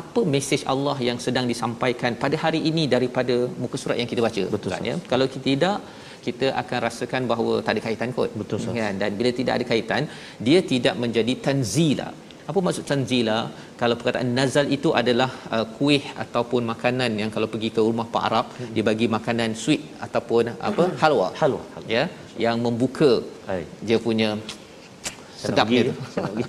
apa 0.00 0.20
mesej 0.34 0.60
Allah 0.72 0.96
yang 1.08 1.18
sedang 1.26 1.46
disampaikan 1.52 2.12
pada 2.22 2.36
hari 2.44 2.60
ini 2.70 2.84
daripada 2.94 3.36
muka 3.62 3.76
surat 3.82 3.98
yang 4.00 4.10
kita 4.12 4.22
baca 4.26 4.42
Betul, 4.54 4.70
kan 4.74 4.90
ya? 4.90 4.96
Kalau 5.12 5.26
kita 5.34 5.44
tidak 5.52 5.78
kita 6.26 6.46
akan 6.60 6.78
rasakan 6.86 7.22
bahawa 7.30 7.52
tak 7.64 7.72
ada 7.74 7.80
kaitan 7.86 8.10
kot. 8.16 8.30
Betul, 8.40 8.58
kan? 8.78 8.94
Dan 9.02 9.10
bila 9.18 9.30
tidak 9.40 9.52
ada 9.56 9.64
kaitan 9.72 10.02
dia 10.46 10.60
tidak 10.72 10.94
menjadi 11.02 11.34
tanzila. 11.46 12.08
Apa 12.50 12.58
maksud 12.66 12.84
tanzila? 12.90 13.38
Kalau 13.80 13.94
perkataan 13.98 14.28
nazal 14.38 14.66
itu 14.76 14.90
adalah 15.00 15.30
uh, 15.54 15.64
kuih 15.76 16.02
ataupun 16.24 16.62
makanan 16.72 17.10
yang 17.20 17.30
kalau 17.34 17.48
pergi 17.54 17.70
ke 17.76 17.80
rumah 17.88 18.06
pak 18.14 18.24
arab 18.28 18.46
dia 18.74 18.84
bagi 18.90 19.06
makanan 19.16 19.50
sweet 19.62 19.82
ataupun 20.06 20.54
apa? 20.68 20.84
Halwa. 21.02 21.28
Halwa, 21.40 21.62
halwa. 21.74 21.90
ya? 21.96 22.04
Yang 22.44 22.56
membuka. 22.66 23.12
Hai. 23.48 23.62
dia 23.88 23.98
punya 24.06 24.30
sedapnya 25.42 25.80
pergi, 25.80 25.88
tu. 25.88 25.94
saya 26.12 26.22
nak 26.26 26.32
pergi. 26.36 26.44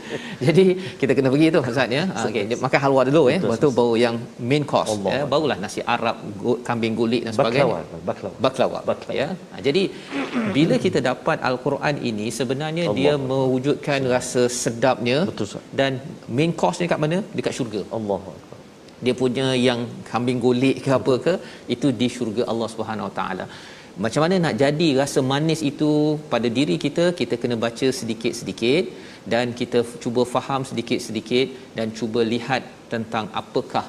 Jadi 0.46 0.64
kita 1.00 1.12
kena 1.16 1.28
pergi 1.34 1.46
tu 1.54 1.60
Ustaz 1.72 1.96
ya. 1.98 2.02
Okey, 2.26 2.42
dia 2.50 2.56
makan 2.64 2.80
halwa 2.84 3.02
dulu 3.08 3.22
eh. 3.34 3.38
Lepas 3.42 3.60
tu 3.64 3.70
baru 3.78 3.94
yang 4.04 4.14
main 4.50 4.64
course 4.72 4.92
Allah. 4.94 5.12
ya. 5.16 5.22
Barulah 5.32 5.56
nasi 5.64 5.80
Arab, 5.94 6.16
kambing 6.68 6.94
gulik 7.00 7.22
dan 7.26 7.32
sebagainya. 7.38 7.78
Baklawa, 8.08 8.34
baklawa. 8.44 8.78
Baklawa. 8.90 9.14
Ya. 9.20 9.28
Ha, 9.52 9.62
jadi 9.66 9.82
bila 10.56 10.74
kita 10.84 10.98
dapat 11.10 11.38
al-Quran 11.50 11.96
ini 12.10 12.26
sebenarnya 12.40 12.84
Allah. 12.86 12.98
dia 13.00 13.12
mewujudkan 13.30 14.00
rasa 14.14 14.42
sedapnya 14.62 15.18
Betul, 15.30 15.58
dan 15.80 15.92
main 16.38 16.54
course 16.60 16.80
ni 16.82 16.88
kat 16.92 17.00
mana? 17.04 17.18
Dekat 17.38 17.54
syurga 17.58 17.82
akbar. 17.98 18.20
dia 19.04 19.14
punya 19.20 19.46
yang 19.68 19.80
kambing 20.10 20.38
gulik 20.44 20.76
ke 20.84 20.90
apa 20.96 21.14
ke 21.26 21.34
itu 21.74 21.88
di 22.00 22.08
syurga 22.16 22.42
Allah 22.52 22.68
Subhanahu 22.72 23.08
Wa 23.08 23.14
Taala. 23.18 23.44
Macam 24.04 24.20
mana 24.24 24.34
nak 24.44 24.54
jadi 24.62 24.88
rasa 25.00 25.20
manis 25.30 25.60
itu 25.70 25.92
pada 26.32 26.48
diri 26.58 26.76
kita 26.84 27.04
kita 27.20 27.34
kena 27.42 27.56
baca 27.64 27.88
sedikit-sedikit 28.00 28.84
dan 29.32 29.52
kita 29.60 29.78
cuba 30.02 30.22
faham 30.34 30.62
sedikit-sedikit 30.70 31.74
dan 31.78 31.90
cuba 31.98 32.22
lihat 32.34 32.62
tentang 32.92 33.26
apakah 33.40 33.86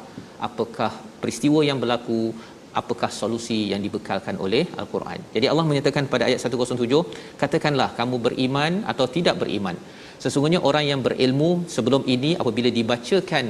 apakah 0.47 0.91
peristiwa 1.21 1.61
yang 1.69 1.77
berlaku 1.83 2.33
apakah 2.79 3.09
solusi 3.19 3.59
yang 3.71 3.81
dibekalkan 3.85 4.35
oleh 4.45 4.63
al-Quran. 4.81 5.19
Jadi 5.35 5.45
Allah 5.51 5.65
menyatakan 5.69 6.05
pada 6.13 6.23
ayat 6.29 6.39
107 6.39 7.01
katakanlah 7.41 7.89
kamu 7.99 8.17
beriman 8.27 8.73
atau 8.91 9.05
tidak 9.15 9.35
beriman. 9.43 9.77
Sesungguhnya 10.23 10.59
orang 10.69 10.85
yang 10.91 11.01
berilmu 11.07 11.51
sebelum 11.75 12.01
ini 12.15 12.31
apabila 12.41 12.69
dibacakan 12.79 13.45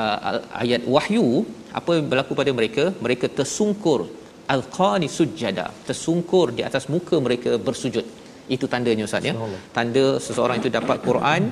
uh, 0.00 0.40
ayat 0.62 0.82
wahyu 0.94 1.26
apa 1.78 1.90
yang 1.96 2.06
berlaku 2.12 2.32
pada 2.40 2.52
mereka 2.58 2.84
mereka 3.06 3.28
tersungkur 3.38 4.00
alqani 4.54 5.08
sujada 5.18 5.66
tersungkur 5.88 6.46
di 6.56 6.62
atas 6.68 6.84
muka 6.94 7.16
mereka 7.26 7.52
bersujud. 7.68 8.06
Itu 8.54 8.66
tandanya 8.72 9.04
ustaz 9.08 9.24
ya. 9.30 9.34
Tanda 9.76 10.06
seseorang 10.26 10.58
itu 10.62 10.70
dapat 10.78 10.98
Quran 11.08 11.42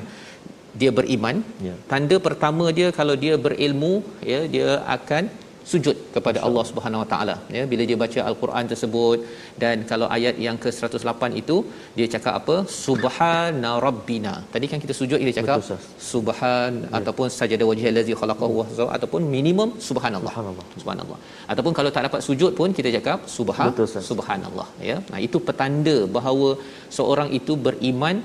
dia 0.81 0.91
beriman. 0.99 1.37
Ya. 1.67 1.75
tanda 1.93 2.17
pertama 2.27 2.65
dia 2.79 2.89
kalau 2.99 3.15
dia 3.25 3.35
berilmu 3.45 3.95
ya 4.33 4.41
dia 4.55 4.69
akan 4.97 5.29
sujud 5.71 5.97
kepada 6.15 6.39
Allah 6.47 6.65
Subhanahu 6.71 7.03
Wa 7.03 7.09
Taala. 7.13 7.37
Ya 7.57 7.63
bila 7.73 7.83
dia 7.91 7.99
baca 8.05 8.21
al-Quran 8.31 8.65
tersebut 8.73 9.19
dan 9.63 9.77
kalau 9.91 10.07
ayat 10.17 10.37
yang 10.47 10.57
ke-108 10.65 11.23
itu 11.43 11.57
dia 11.99 12.07
cakap 12.15 12.35
apa? 12.41 12.57
Subhana 12.85 13.73
rabbina. 13.87 14.35
Tadi 14.55 14.69
kan 14.73 14.81
kita 14.85 14.97
sujud 15.01 15.19
kita 15.25 15.35
cakap 15.41 15.59
Betul, 15.63 15.79
subhan 16.11 16.73
ya. 16.85 16.91
ataupun 16.99 17.27
sajada 17.39 17.65
wajhi 17.71 17.87
allazi 17.93 18.15
khalaqahu 18.21 18.55
wa 18.61 18.67
sawa 18.79 18.91
ataupun 18.99 19.23
minimum 19.37 19.69
subhanallah. 19.89 20.33
Subhanallah. 20.33 20.67
subhanallah. 20.83 21.19
Ataupun 21.55 21.75
kalau 21.79 21.93
tak 21.97 22.05
dapat 22.09 22.21
sujud 22.29 22.53
pun 22.61 22.71
kita 22.81 22.91
cakap 22.99 23.19
subhan 23.37 23.71
Betul, 23.73 23.89
subhanallah. 24.11 24.69
Ya. 24.91 24.99
Nah 25.15 25.21
itu 25.29 25.41
petanda 25.49 25.97
bahawa 26.19 26.51
seorang 26.99 27.31
itu 27.41 27.55
beriman 27.69 28.19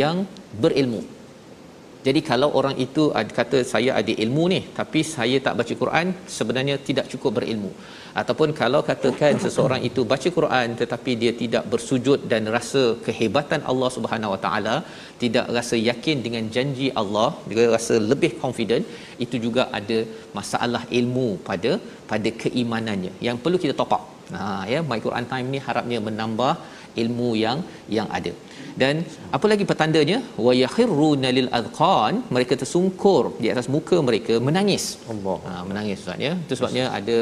yang 0.00 0.18
berilmu 0.62 1.02
jadi 2.06 2.20
kalau 2.28 2.48
orang 2.58 2.76
itu 2.84 3.02
ad- 3.18 3.34
kata 3.38 3.58
saya 3.72 3.90
ada 4.00 4.12
ilmu 4.24 4.44
ni 4.52 4.60
tapi 4.78 5.00
saya 5.14 5.36
tak 5.46 5.54
baca 5.58 5.74
Quran 5.82 6.06
sebenarnya 6.36 6.76
tidak 6.88 7.06
cukup 7.12 7.32
berilmu. 7.38 7.70
Ataupun 8.20 8.48
kalau 8.60 8.80
katakan 8.88 9.34
seseorang 9.44 9.82
itu 9.88 10.00
baca 10.12 10.28
Quran 10.38 10.68
tetapi 10.80 11.12
dia 11.22 11.32
tidak 11.42 11.64
bersujud 11.72 12.18
dan 12.32 12.50
rasa 12.56 12.82
kehebatan 13.06 13.60
Allah 13.70 13.90
Subhanahu 13.96 14.34
Wa 14.34 14.40
Taala 14.44 14.74
tidak 15.22 15.46
rasa 15.58 15.78
yakin 15.90 16.18
dengan 16.26 16.44
janji 16.56 16.88
Allah 17.02 17.28
dia 17.50 17.68
rasa 17.76 17.96
lebih 18.10 18.32
confident 18.42 18.84
itu 19.26 19.38
juga 19.46 19.64
ada 19.80 19.98
masalah 20.38 20.82
ilmu 21.00 21.28
pada 21.48 21.72
pada 22.12 22.32
keimanannya. 22.44 23.14
Yang 23.28 23.38
perlu 23.44 23.60
kita 23.64 23.76
top 23.80 23.94
up. 23.98 24.04
Ha 24.34 24.42
ya 24.74 24.80
My 24.90 25.00
Quran 25.06 25.26
Time 25.32 25.48
ni 25.54 25.60
harapnya 25.68 26.00
menambah 26.08 26.52
ilmu 27.04 27.30
yang 27.44 27.58
yang 27.98 28.08
ada. 28.18 28.32
Dan 28.80 28.94
apa 29.36 29.46
lagi 29.52 29.64
petandanya? 29.70 30.18
Wa 30.46 30.52
yakhiruna 30.62 31.28
lil 31.38 31.48
adqan, 31.58 32.14
mereka 32.36 32.54
tersungkur 32.62 33.22
di 33.42 33.48
atas 33.54 33.66
muka 33.74 33.96
mereka 34.08 34.34
menangis. 34.48 34.84
Allah. 35.12 35.38
Ha 35.48 35.52
menangis 35.70 35.98
Ustaz 36.04 36.18
ya. 36.26 36.32
Itu 36.44 36.54
sebabnya 36.58 36.84
ada 36.98 37.18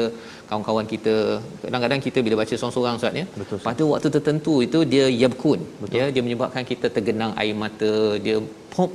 kawan-kawan 0.49 0.87
kita 0.93 1.15
kadang-kadang 1.63 2.01
kita 2.07 2.19
bila 2.25 2.35
baca 2.41 2.53
seorang-seorang 2.59 2.95
Ustaz 3.01 3.21
ya. 3.21 3.25
Betul. 3.41 3.59
Pada 3.67 3.83
waktu 3.91 4.07
tertentu 4.17 4.55
itu 4.67 4.81
dia 4.93 5.05
yabkun. 5.23 5.59
Ya 5.99 6.07
dia 6.15 6.23
menyebabkan 6.27 6.65
kita 6.71 6.87
tergenang 6.97 7.33
air 7.43 7.55
mata, 7.63 7.93
dia 8.25 8.37
pop 8.75 8.91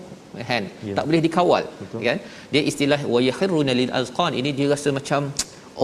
kan 0.50 0.64
Ya. 0.88 0.92
tak 0.96 1.04
boleh 1.08 1.20
dikawal 1.24 1.62
Betul. 1.80 2.00
kan 2.06 2.18
dia 2.52 2.60
istilah 2.70 2.98
wa 3.12 3.20
yakhiruna 3.28 3.72
lil 3.78 3.88
azqan 4.00 4.32
ini 4.40 4.50
dia 4.58 4.66
rasa 4.72 4.88
macam 4.98 5.20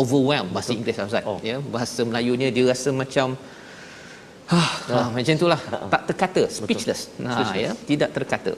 overwhelmed 0.01 0.51
bahasa 0.57 0.71
Inggeris 0.77 0.99
Ustaz 1.09 1.25
Oh. 1.31 1.39
ya 1.51 1.57
bahasa 1.75 2.01
Melayunya 2.09 2.49
dia 2.57 2.65
rasa 2.73 2.93
macam 3.03 3.29
ah, 4.59 4.70
ah 4.96 5.09
macam 5.14 5.35
itulah. 5.38 5.61
Tak 5.94 6.02
terkata 6.09 6.42
speechless. 6.57 7.02
Nah 7.24 7.35
Speechless. 7.37 7.64
ya 7.64 7.70
tidak 7.90 8.11
terkata. 8.16 8.52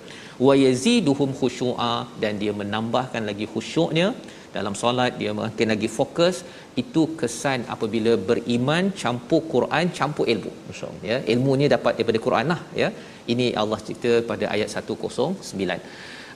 Wa 0.47 0.55
yaziduhum 0.65 1.31
khusyu'a 1.41 1.95
dan 2.23 2.33
dia 2.43 2.53
menambahkan 2.61 3.23
lagi 3.31 3.47
khusyuknya 3.55 4.09
dalam 4.57 4.75
solat 4.83 5.13
dia 5.21 5.35
makin 5.43 5.69
lagi 5.75 5.91
fokus. 5.99 6.39
Itu 6.83 7.03
kesan 7.21 7.61
apabila 7.75 8.15
beriman 8.31 8.85
campur 9.03 9.43
Quran 9.55 9.93
campur 9.99 10.27
ilmu. 10.35 10.53
Masya-Allah. 10.71 11.03
ya 11.11 11.19
ilmunya 11.35 11.69
dapat 11.77 11.93
daripada 11.99 12.21
Quran 12.27 12.49
lah 12.55 12.61
ya. 12.83 12.91
Ini 13.33 13.47
Allah 13.61 13.79
cerita 13.87 14.11
pada 14.31 14.45
ayat 14.55 14.69
109 14.69 15.81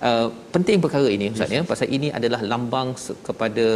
uh, 0.08 0.28
penting 0.54 0.78
perkara 0.84 1.08
ini 1.16 1.26
ustaz 1.34 1.52
ya. 1.58 1.62
Pasal 1.72 1.88
ini 1.96 2.08
adalah 2.18 2.40
lambang 2.52 2.90
kepada 3.28 3.66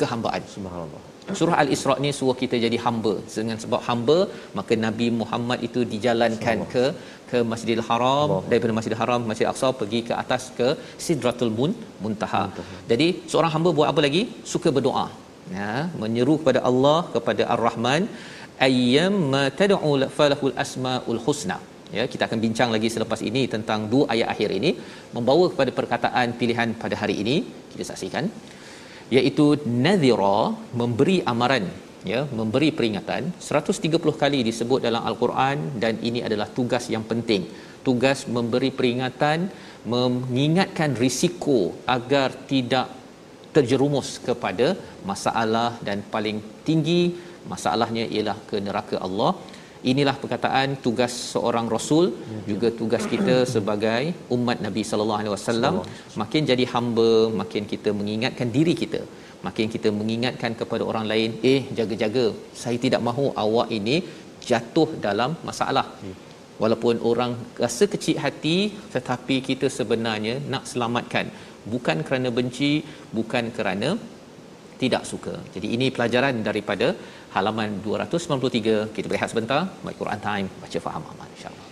kehambaan 0.00 0.42
Subhanallah. 0.54 1.02
Surah 1.38 1.56
Al-Isra 1.62 1.94
ni 2.04 2.10
suruh 2.18 2.36
kita 2.42 2.56
jadi 2.64 2.78
hamba. 2.84 3.14
Dengan 3.36 3.58
sebab 3.62 3.80
hamba, 3.88 4.18
maka 4.58 4.72
Nabi 4.86 5.06
Muhammad 5.20 5.58
itu 5.68 5.82
dijalankan 5.92 6.58
ke 6.74 6.84
ke 7.30 7.38
Masjidil 7.50 7.82
Haram, 7.88 8.28
Allah. 8.30 8.42
daripada 8.50 8.72
Masjidil 8.78 9.00
Haram, 9.02 9.22
Masjid 9.30 9.46
Aqsa 9.52 9.68
pergi 9.80 10.00
ke 10.08 10.12
atas 10.22 10.42
ke 10.58 10.68
Sidratul 11.04 11.52
Mun 11.58 11.72
Muntaha. 12.02 12.42
Jadi 12.90 13.08
seorang 13.30 13.52
hamba 13.54 13.70
buat 13.78 13.88
apa 13.92 14.02
lagi? 14.06 14.22
Suka 14.52 14.70
berdoa. 14.76 15.06
Ya, 15.58 15.72
menyeru 16.02 16.34
kepada 16.40 16.60
Allah, 16.68 16.98
kepada 17.14 17.42
Ar-Rahman, 17.54 18.04
ayyam 18.68 19.14
ma 19.34 19.44
tad'u 19.60 19.92
falahul 20.18 20.54
asmaul 20.64 21.20
husna. 21.26 21.58
Ya, 21.96 22.04
kita 22.12 22.22
akan 22.26 22.38
bincang 22.44 22.70
lagi 22.74 22.88
selepas 22.94 23.20
ini 23.30 23.42
tentang 23.54 23.80
dua 23.92 24.04
ayat 24.14 24.28
akhir 24.34 24.50
ini 24.58 24.70
membawa 25.16 25.44
kepada 25.52 25.70
perkataan 25.78 26.34
pilihan 26.40 26.68
pada 26.82 26.94
hari 27.02 27.14
ini. 27.22 27.36
Kita 27.72 27.84
saksikan 27.90 28.26
iaitu 29.14 29.46
nadhira 29.86 30.38
memberi 30.80 31.16
amaran 31.32 31.66
ya 32.12 32.20
memberi 32.38 32.68
peringatan. 32.78 33.22
130 33.50 34.22
kali 34.22 34.40
disebut 34.48 34.80
dalam 34.86 35.02
al-Quran 35.10 35.58
dan 35.82 35.94
ini 36.08 36.20
adalah 36.28 36.48
tugas 36.58 36.86
yang 36.94 37.04
penting. 37.12 37.44
Tugas 37.86 38.20
memberi 38.36 38.70
peringatan 38.78 39.50
mengingatkan 39.94 40.92
risiko 41.04 41.58
agar 41.96 42.28
tidak 42.52 42.86
terjerumus 43.56 44.08
kepada 44.28 44.68
masalah 45.10 45.70
dan 45.86 45.98
paling 46.14 46.38
tinggi 46.68 47.02
masalahnya 47.52 48.04
ialah 48.14 48.38
ke 48.48 48.56
neraka 48.66 48.96
Allah 49.06 49.30
inilah 49.90 50.14
perkataan 50.22 50.68
tugas 50.84 51.12
seorang 51.32 51.66
rasul 51.74 52.04
juga 52.50 52.68
tugas 52.80 53.04
kita 53.12 53.36
sebagai 53.54 54.02
umat 54.36 54.58
Nabi 54.66 54.82
sallallahu 54.90 55.20
alaihi 55.22 55.34
wasallam. 55.36 55.74
Makin 56.22 56.42
jadi 56.50 56.64
hamba 56.74 57.08
makin 57.40 57.64
kita 57.72 57.92
mengingatkan 58.00 58.50
diri 58.56 58.74
kita. 58.82 59.00
Makin 59.46 59.66
kita 59.74 59.88
mengingatkan 60.00 60.52
kepada 60.60 60.82
orang 60.90 61.06
lain 61.12 61.32
eh 61.54 61.60
jaga-jaga. 61.78 62.26
Saya 62.62 62.78
tidak 62.84 63.02
mahu 63.08 63.26
awak 63.44 63.70
ini 63.78 63.96
jatuh 64.50 64.88
dalam 65.06 65.32
masalah. 65.48 65.86
Walaupun 66.62 66.96
orang 67.10 67.32
rasa 67.64 67.84
kecil 67.94 68.18
hati 68.24 68.58
tetapi 68.94 69.36
kita 69.48 69.68
sebenarnya 69.78 70.36
nak 70.52 70.64
selamatkan. 70.72 71.28
Bukan 71.72 71.98
kerana 72.06 72.28
benci 72.38 72.72
bukan 73.18 73.44
kerana 73.56 73.88
tidak 74.82 75.02
suka. 75.12 75.34
Jadi 75.54 75.68
ini 75.76 75.86
pelajaran 75.96 76.42
daripada 76.48 76.88
halaman 77.36 77.80
293. 77.86 78.92
Kita 78.96 79.06
berehat 79.12 79.32
sebentar. 79.32 79.62
Baik 79.86 79.98
Quran 80.02 80.20
Time. 80.28 80.48
Baca 80.64 80.78
faham 80.86 81.04
aman 81.12 81.28
insyaAllah. 81.36 81.65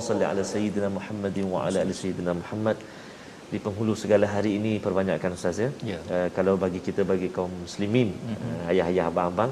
Allahumma 0.00 0.16
salli 0.16 0.26
ala 0.32 0.42
sayyidina 0.52 0.88
Muhammadin 0.98 1.44
wa 1.52 1.58
ala 1.68 1.78
ali 1.84 1.94
sayyidina 2.00 2.32
Muhammad 2.40 2.76
di 3.52 3.58
penghulu 3.64 3.92
segala 4.02 4.26
hari 4.34 4.50
ini 4.58 4.72
perbanyakkan 4.84 5.30
ustaz 5.36 5.58
ya. 5.64 5.68
Ya. 5.90 5.98
Uh, 6.14 6.28
kalau 6.36 6.54
bagi 6.62 6.80
kita 6.86 7.02
bagi 7.10 7.28
kaum 7.36 7.52
muslimin 7.64 8.08
mm-hmm. 8.16 8.52
uh, 8.52 8.70
ayah-ayah 8.72 9.04
abang-abang 9.10 9.50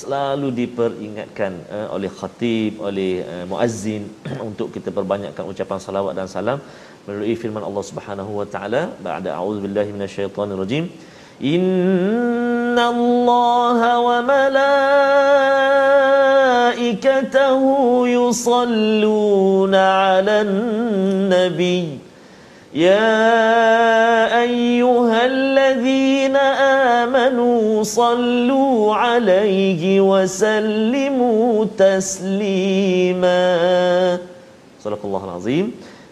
selalu 0.00 0.48
diperingatkan 0.58 1.52
uh, 1.76 1.88
oleh 1.96 2.10
khatib 2.18 2.72
oleh 2.88 3.12
uh, 3.34 3.44
muazzin 3.52 4.02
untuk 4.48 4.68
kita 4.76 4.90
perbanyakkan 4.98 5.44
ucapan 5.52 5.78
salawat 5.86 6.12
dan 6.18 6.28
salam 6.36 6.58
melalui 7.06 7.36
firman 7.44 7.64
Allah 7.68 7.84
Subhanahu 7.90 8.32
wa 8.40 8.46
taala 8.56 8.82
ba'da 9.08 9.30
a'udzubillahi 9.38 9.90
minasyaitonir 9.96 10.60
rajim 10.64 10.84
innallaha 11.54 12.84
wa 14.08 14.16
malaikatahu 14.32 15.75
yusalluna 18.07 19.83
'alan 20.21 20.51
nabiy 21.29 22.11
يا 22.71 24.31
ايها 24.47 25.19
الذين 25.25 26.35
امنوا 27.03 27.83
صلوا 27.83 28.95
عليه 28.95 29.83
وسلموا 29.99 31.65
تسليما 31.75 33.43
صدق 34.79 35.01
الله 35.03 35.23
العظيم 35.27 35.65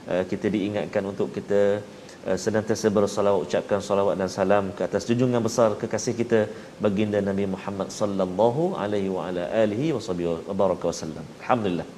kita 0.10 0.50
diingatkan 0.52 1.06
untuk 1.06 1.32
kita 1.32 1.80
uh, 1.80 2.03
senantiasa 2.43 2.89
bersalawat 2.97 3.41
ucapkan 3.47 3.81
salawat 3.89 4.15
dan 4.21 4.29
salam 4.33 4.65
ke 4.77 4.83
atas 4.89 5.05
junjungan 5.09 5.43
besar 5.47 5.69
kekasih 5.81 6.15
kita 6.21 6.39
baginda 6.85 7.21
Nabi 7.21 7.45
Muhammad 7.55 7.89
sallallahu 7.99 8.63
alaihi 8.83 9.13
wa 9.17 9.29
ala 9.29 9.45
alihi 9.65 9.93
wasallam. 9.93 11.25
Alhamdulillah. 11.43 11.89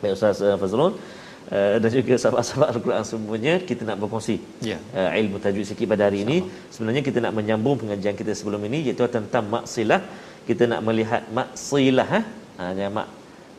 Baik 0.00 0.12
Ustaz 0.16 0.44
uh, 0.44 0.56
Fazrul 0.60 0.92
uh, 0.92 1.76
dan 1.80 1.88
juga 1.96 2.14
sahabat-sahabat 2.22 2.68
Al-Quran 2.74 3.04
semuanya 3.12 3.54
kita 3.68 3.82
nak 3.88 3.96
berkongsi 4.02 4.36
Ya. 4.70 4.76
uh, 4.92 5.10
ilmu 5.20 5.40
tajwid 5.44 5.66
sikit 5.70 5.88
pada 5.92 6.04
hari 6.08 6.20
ini. 6.26 6.38
Sebenarnya 6.74 7.02
kita 7.08 7.18
nak 7.24 7.32
menyambung 7.38 7.80
pengajian 7.80 8.16
kita 8.20 8.36
sebelum 8.40 8.60
ini 8.68 8.80
iaitu 8.92 9.08
tentang 9.18 9.48
maksilah. 9.56 10.00
Kita 10.48 10.68
nak 10.72 10.80
melihat 10.88 11.22
maksilah 11.38 12.08
ha. 12.14 12.20
Ha 12.58 12.64
jangan 12.76 12.92
mak 12.98 13.08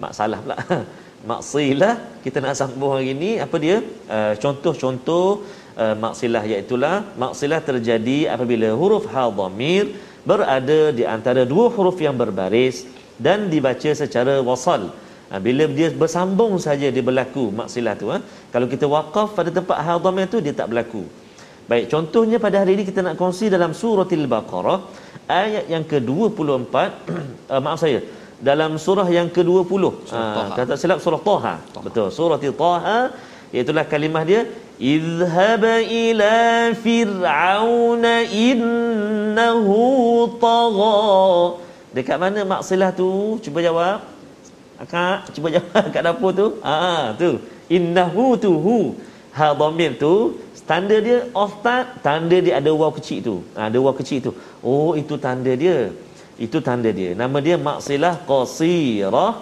mak 0.01 0.13
salah 0.19 0.39
pula. 0.45 0.57
maksilah 1.31 1.93
kita 2.21 2.37
nak 2.45 2.53
sambung 2.59 2.93
hari 2.93 3.17
ini 3.17 3.31
apa 3.45 3.57
dia? 3.65 3.77
Uh, 4.05 4.33
contoh-contoh 4.43 5.41
uh, 5.83 5.95
maksilah 6.05 6.43
iaitu 6.51 6.75
maksilah 7.23 7.61
terjadi 7.69 8.19
apabila 8.33 8.69
huruf 8.79 9.05
ha 9.13 9.25
dhamir 9.39 9.83
berada 10.29 10.79
di 10.97 11.03
antara 11.15 11.41
dua 11.53 11.65
huruf 11.75 11.97
yang 12.05 12.15
berbaris 12.21 12.83
dan 13.25 13.49
dibaca 13.53 13.91
secara 14.01 14.33
wasal. 14.49 14.81
Ha, 15.27 15.43
bila 15.43 15.63
dia 15.77 15.91
bersambung 16.01 16.55
saja 16.65 16.87
dia 16.95 17.03
berlaku 17.03 17.45
maksilah 17.59 17.93
tu 18.01 18.07
ha. 18.11 18.17
Kalau 18.53 18.67
kita 18.73 18.85
waqaf 18.95 19.35
pada 19.37 19.49
tempat 19.57 19.77
ha 19.85 19.95
dhamir 20.05 20.25
tu 20.33 20.39
dia 20.45 20.53
tak 20.59 20.67
berlaku. 20.71 21.03
Baik, 21.67 21.85
contohnya 21.91 22.37
pada 22.39 22.63
hari 22.63 22.79
ini 22.79 22.83
kita 22.89 23.03
nak 23.03 23.15
kongsi 23.19 23.51
dalam 23.51 23.71
surah 23.75 24.07
Al-Baqarah 24.07 24.79
ayat 25.27 25.65
yang 25.73 25.83
ke-24 25.91 26.75
uh, 27.51 27.59
maaf 27.65 27.79
saya 27.83 27.99
dalam 28.49 28.71
surah 28.85 29.07
yang 29.17 29.27
ke-20 29.35 29.83
uh, 29.83 30.47
kata 30.55 30.73
silap 30.79 30.99
surah 31.03 31.21
Taha. 31.27 31.55
Betul, 31.83 32.07
surah 32.17 32.39
Taha 32.39 32.99
iaitu 33.55 33.71
kalimah 33.91 34.23
dia 34.29 34.41
idhhab 34.77 35.63
ila 36.03 36.35
fir'auna 36.85 38.13
innahu 38.47 39.79
tagha. 40.45 40.97
Dekat 41.95 42.17
mana 42.21 42.41
maksilah 42.45 42.91
tu? 42.93 43.41
Cuba 43.43 43.59
jawab. 43.67 43.99
Akak, 44.77 45.33
cuba 45.33 45.47
jawab 45.55 45.85
kat 45.93 46.01
dapur 46.05 46.31
tu. 46.39 46.47
Ah, 46.61 47.15
tu. 47.17 47.41
Innahu 47.67 48.37
tu 48.37 48.51
hu. 48.65 48.79
Ha 49.37 49.53
dhamir 49.53 49.91
tu 50.01 50.13
tanda 50.69 50.97
dia 51.07 51.17
off 51.41 51.53
tak 51.65 52.03
tanda 52.05 52.37
dia 52.45 52.53
ada 52.59 52.71
waw 52.79 52.91
kecil 52.97 53.19
tu 53.27 53.35
ha, 53.55 53.59
ada 53.69 53.77
waw 53.85 53.93
kecil 53.99 54.19
tu 54.25 54.31
oh 54.71 54.91
itu 55.01 55.15
tanda 55.25 55.53
dia 55.63 55.77
itu 56.45 56.57
tanda 56.67 56.89
dia 56.99 57.09
nama 57.21 57.37
dia 57.45 57.55
maksilah 57.67 58.13
qasirah 58.29 59.33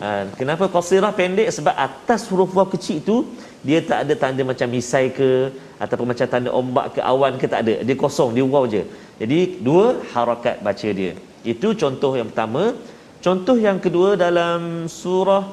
ha, 0.00 0.08
kenapa 0.40 0.64
qasirah 0.76 1.12
pendek 1.20 1.48
sebab 1.56 1.74
atas 1.86 2.24
huruf 2.30 2.50
waw 2.58 2.66
kecil 2.74 2.98
tu 3.08 3.16
dia 3.60 3.78
tak 3.84 3.98
ada 4.08 4.14
tanda 4.22 4.42
macam 4.50 4.68
misai 4.72 5.12
ke 5.12 5.52
ataupun 5.76 6.06
macam 6.12 6.26
tanda 6.32 6.50
ombak 6.60 6.86
ke 6.96 7.00
awan 7.04 7.36
ke 7.40 7.46
tak 7.52 7.60
ada. 7.64 7.74
Dia 7.84 7.96
kosong 8.02 8.32
dia 8.36 8.44
waw 8.44 8.64
je. 8.64 8.82
Jadi 9.20 9.60
dua 9.60 10.00
harakat 10.12 10.64
baca 10.64 10.88
dia. 11.00 11.12
Itu 11.44 11.76
contoh 11.76 12.12
yang 12.16 12.28
pertama. 12.32 12.72
Contoh 13.20 13.56
yang 13.60 13.76
kedua 13.84 14.16
dalam 14.16 14.88
surah 14.88 15.44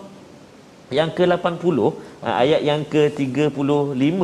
yang 0.87 1.11
ke-80 1.11 1.77
ha, 2.23 2.39
ayat 2.43 2.61
yang 2.63 2.81
ke-35 2.87 4.21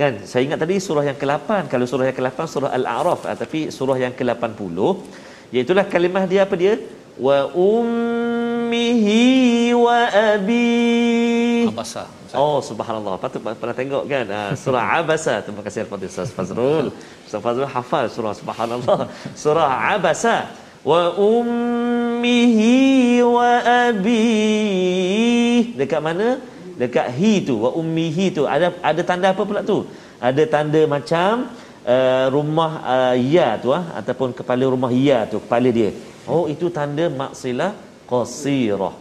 kan? 0.00 0.12
Saya 0.24 0.42
ingat 0.48 0.64
tadi 0.64 0.80
surah 0.80 1.04
yang 1.04 1.18
ke-8 1.20 1.68
kalau 1.68 1.84
surah 1.84 2.08
yang 2.08 2.16
ke-8 2.16 2.40
surah 2.48 2.70
al-a'raf. 2.72 3.28
Ha, 3.28 3.36
tapi 3.36 3.68
surah 3.68 4.00
yang 4.00 4.16
ke-80 4.16 4.76
iaitu 5.52 5.72
kalimah 5.92 6.24
dia 6.24 6.48
apa 6.48 6.56
dia? 6.56 6.80
Wa 7.20 7.52
ummihi 8.66 9.70
wa 9.78 10.10
abi 10.10 11.70
abasa 11.70 12.10
oh 12.36 12.58
subhanallah. 12.60 13.16
Patut 13.22 13.40
pernah 13.40 13.76
tengok 13.76 14.04
kan? 14.10 14.26
Ha, 14.28 14.40
surah 14.58 14.84
abasa. 14.98 15.34
Terima 15.44 15.62
kasih 15.66 15.80
al-fadhil 15.86 16.10
Ustaz 16.12 16.30
Fazrul. 16.36 16.86
Ustaz 17.26 17.40
Fazrul 17.46 17.70
hafal 17.70 18.04
surah 18.12 18.34
subhanallah. 18.36 19.00
Surah 19.32 19.70
abasa. 19.96 20.36
Wa 20.86 21.18
ummihi 21.18 22.74
wa 23.26 23.52
abi 23.90 24.22
dekat 25.74 25.98
mana? 25.98 26.38
Dekat 26.78 27.06
hi 27.18 27.42
tu. 27.42 27.54
Wa 27.64 27.70
ummihi 27.74 28.26
tu. 28.36 28.42
Ada 28.46 28.70
ada 28.90 29.02
tanda 29.02 29.26
apa 29.34 29.42
pula 29.42 29.62
tu? 29.66 29.78
Ada 30.22 30.42
tanda 30.46 30.82
macam 30.86 31.50
uh, 31.82 32.26
rumah 32.30 32.72
uh, 32.94 33.14
ya 33.18 33.48
tu 33.58 33.74
ah 33.74 33.84
ataupun 33.98 34.30
kepala 34.38 34.64
rumah 34.74 34.92
ya 34.94 35.26
tu 35.26 35.42
kepala 35.42 35.68
dia. 35.74 35.90
Oh 36.30 36.44
itu 36.50 36.66
tanda 36.70 37.06
maksilah 37.22 37.72
qasirah. 38.10 38.94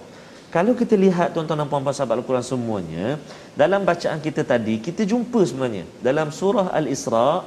Kalau 0.55 0.73
kita 0.81 0.95
lihat 0.95 1.35
tuan-tuan 1.35 1.59
dan 1.61 1.67
puan-puan 1.71 1.95
sahabat 1.95 2.15
Al-Quran 2.19 2.45
semuanya 2.51 3.19
dalam 3.61 3.81
bacaan 3.89 4.19
kita 4.23 4.41
tadi 4.51 4.75
kita 4.87 5.03
jumpa 5.11 5.39
sebenarnya. 5.49 5.83
Dalam 6.07 6.31
surah 6.31 6.67
Al-Isra 6.79 7.43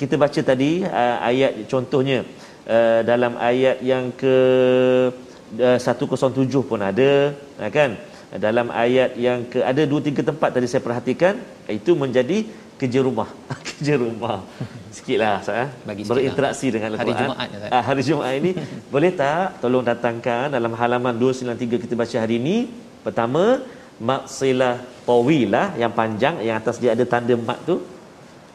kita 0.00 0.14
baca 0.14 0.40
tadi 0.50 0.72
uh, 0.86 1.16
ayat 1.30 1.66
contohnya 1.72 2.18
uh, 2.70 3.00
dalam 3.10 3.34
ayat 3.50 3.82
yang 3.90 4.14
ke 4.20 4.34
uh, 5.58 5.78
107 5.80 6.70
pun 6.70 6.80
ada 6.90 7.34
uh, 7.58 7.70
kan? 7.78 7.98
Dalam 8.46 8.68
ayat 8.84 9.10
yang 9.26 9.46
ke 9.50 9.58
ada 9.70 9.82
dua 9.90 10.00
tiga 10.06 10.22
tempat 10.30 10.50
tadi 10.54 10.66
saya 10.70 10.82
perhatikan 10.86 11.34
itu 11.70 11.94
menjadi 11.94 12.38
kerja 12.80 13.00
rumah. 13.00 13.28
Kerja 13.68 13.94
rumah. 14.00 14.40
Sikitlah 14.88 15.44
saya 15.44 15.68
Bagi 15.84 16.04
sikit 16.04 16.12
berinteraksi 16.16 16.66
lah. 16.68 16.72
dengan 16.72 16.90
Hari 16.96 17.00
Al-Quran. 17.00 17.28
Jumaat 17.28 17.48
ya, 17.52 17.68
ah, 17.76 17.82
hari 17.88 18.02
Jumaat 18.08 18.34
ini. 18.40 18.50
Boleh 18.94 19.10
tak 19.12 19.60
tolong 19.60 19.84
datangkan 19.84 20.46
dalam 20.56 20.72
halaman 20.80 21.14
293 21.20 21.84
kita 21.84 21.94
baca 21.96 22.16
hari 22.16 22.36
ini? 22.40 22.56
Pertama 23.04 23.60
maksilah 24.10 24.74
tawilah 25.08 25.72
yang 25.80 25.92
panjang 25.92 26.40
yang 26.44 26.56
atas 26.60 26.76
dia 26.80 26.92
ada 26.96 27.04
tanda 27.04 27.36
mat 27.36 27.60
tu. 27.68 27.76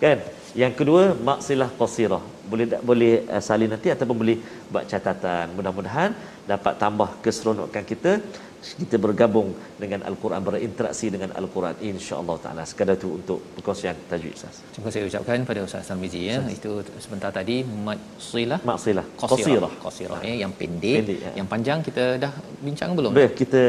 Kan? 0.01 0.17
Yang 0.57 0.73
kedua 0.81 1.03
maksilah 1.29 1.69
qasirah. 1.79 2.23
Boleh 2.49 2.65
tak? 2.71 2.81
Boleh 2.89 3.13
uh, 3.29 3.41
salin 3.47 3.69
nanti 3.73 3.87
ataupun 3.93 4.17
boleh 4.21 4.37
buat 4.73 4.85
catatan. 4.89 5.53
Mudah-mudahan 5.57 6.11
dapat 6.49 6.73
tambah 6.81 7.09
keseronokan 7.23 7.85
kita 7.85 8.17
kita 8.61 8.97
bergabung 9.05 9.49
dengan 9.81 9.99
Al-Quran 10.09 10.41
berinteraksi 10.47 11.09
dengan 11.13 11.29
Al-Quran 11.39 11.75
insya-Allah 11.81 12.35
taala 12.43 12.63
sekadar 12.71 12.95
itu 12.99 13.09
untuk 13.19 13.39
perkongsian 13.57 13.97
tajwid 14.09 14.33
Ustaz. 14.37 14.61
Terima 14.73 14.85
kasih 14.87 15.09
ucapkan 15.09 15.37
pada 15.49 15.59
Ustaz 15.67 15.89
Salmizi 15.89 16.21
ya. 16.29 16.37
Itu 16.57 16.71
sebentar 17.01 17.33
tadi 17.33 17.65
maksilah 17.65 18.59
Maksilah 18.61 19.05
qasirah. 19.17 19.73
qasirah. 19.85 20.19
Ya 20.29 20.35
yang 20.45 20.53
pendek, 20.59 20.97
Pendek, 21.01 21.19
ya. 21.25 21.31
yang 21.41 21.47
panjang 21.53 21.79
kita 21.87 22.03
dah 22.23 22.31
bincang 22.61 22.93
belum? 22.97 23.11
Baik 23.17 23.33
kita 23.41 23.61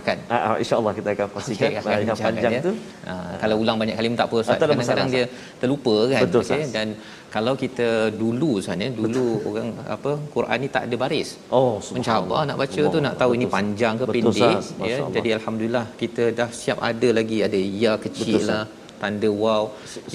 Akan. 0.00 0.18
ah, 0.32 0.34
ah, 0.48 0.54
insya-Allah 0.62 0.92
kita 0.98 1.08
akan 1.14 1.26
akan 1.36 1.42
okay, 1.52 2.08
yang 2.08 2.18
panjang 2.28 2.52
ya. 2.56 2.60
tu. 2.64 2.72
Ha, 3.04 3.12
kalau 3.42 3.56
ulang 3.62 3.76
banyak 3.76 3.96
kali 3.98 4.06
pun 4.12 4.18
tak 4.22 4.28
apa 4.32 4.36
Ustaz. 4.40 4.56
Ah, 4.56 4.60
Kadang-kadang 4.64 5.08
dia 5.12 5.24
terlupa 5.60 5.94
kan. 6.12 6.20
Betul, 6.24 6.40
Ustaz. 6.48 6.72
dan 6.72 6.88
kalau 7.34 7.54
kita 7.62 7.86
dulu 8.22 8.48
Ustaz 8.60 8.74
ya, 8.84 8.88
dulu 9.00 9.24
orang 9.48 9.68
apa 9.96 10.12
Quran 10.34 10.58
ni 10.62 10.68
tak 10.76 10.82
ada 10.86 10.96
baris. 11.02 11.28
Oh, 11.58 11.74
Mencabar 11.96 12.40
nak 12.48 12.58
baca 12.62 12.82
tu 12.94 12.98
nak 13.06 13.14
tahu 13.20 13.30
ini 13.38 13.46
Betul, 13.46 13.54
panjang 13.56 13.94
ke 14.00 14.04
Betul, 14.08 14.14
pendek 14.16 14.32
Ustaz. 14.32 14.66
ya. 14.70 14.78
Masya 14.80 14.98
Allah. 14.98 15.14
Jadi 15.16 15.28
alhamdulillah 15.38 15.84
kita 16.02 16.22
dah 16.38 16.48
siap 16.60 16.78
ada 16.90 17.08
lagi 17.18 17.38
ada 17.46 17.58
ya 17.84 17.92
kecil 18.04 18.36
Betul, 18.40 18.50
lah, 18.50 18.62
tanda 19.02 19.30
wow. 19.44 19.62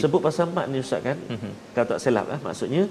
sebut 0.02 0.22
pasal 0.28 0.48
mat 0.56 0.66
ni 0.72 0.80
Ustaz 0.86 1.02
kan 1.08 1.18
Mhm. 1.36 1.52
kalau 1.74 1.88
tak 1.92 2.00
silap 2.04 2.26
lah 2.32 2.40
maksudnya 2.48 2.84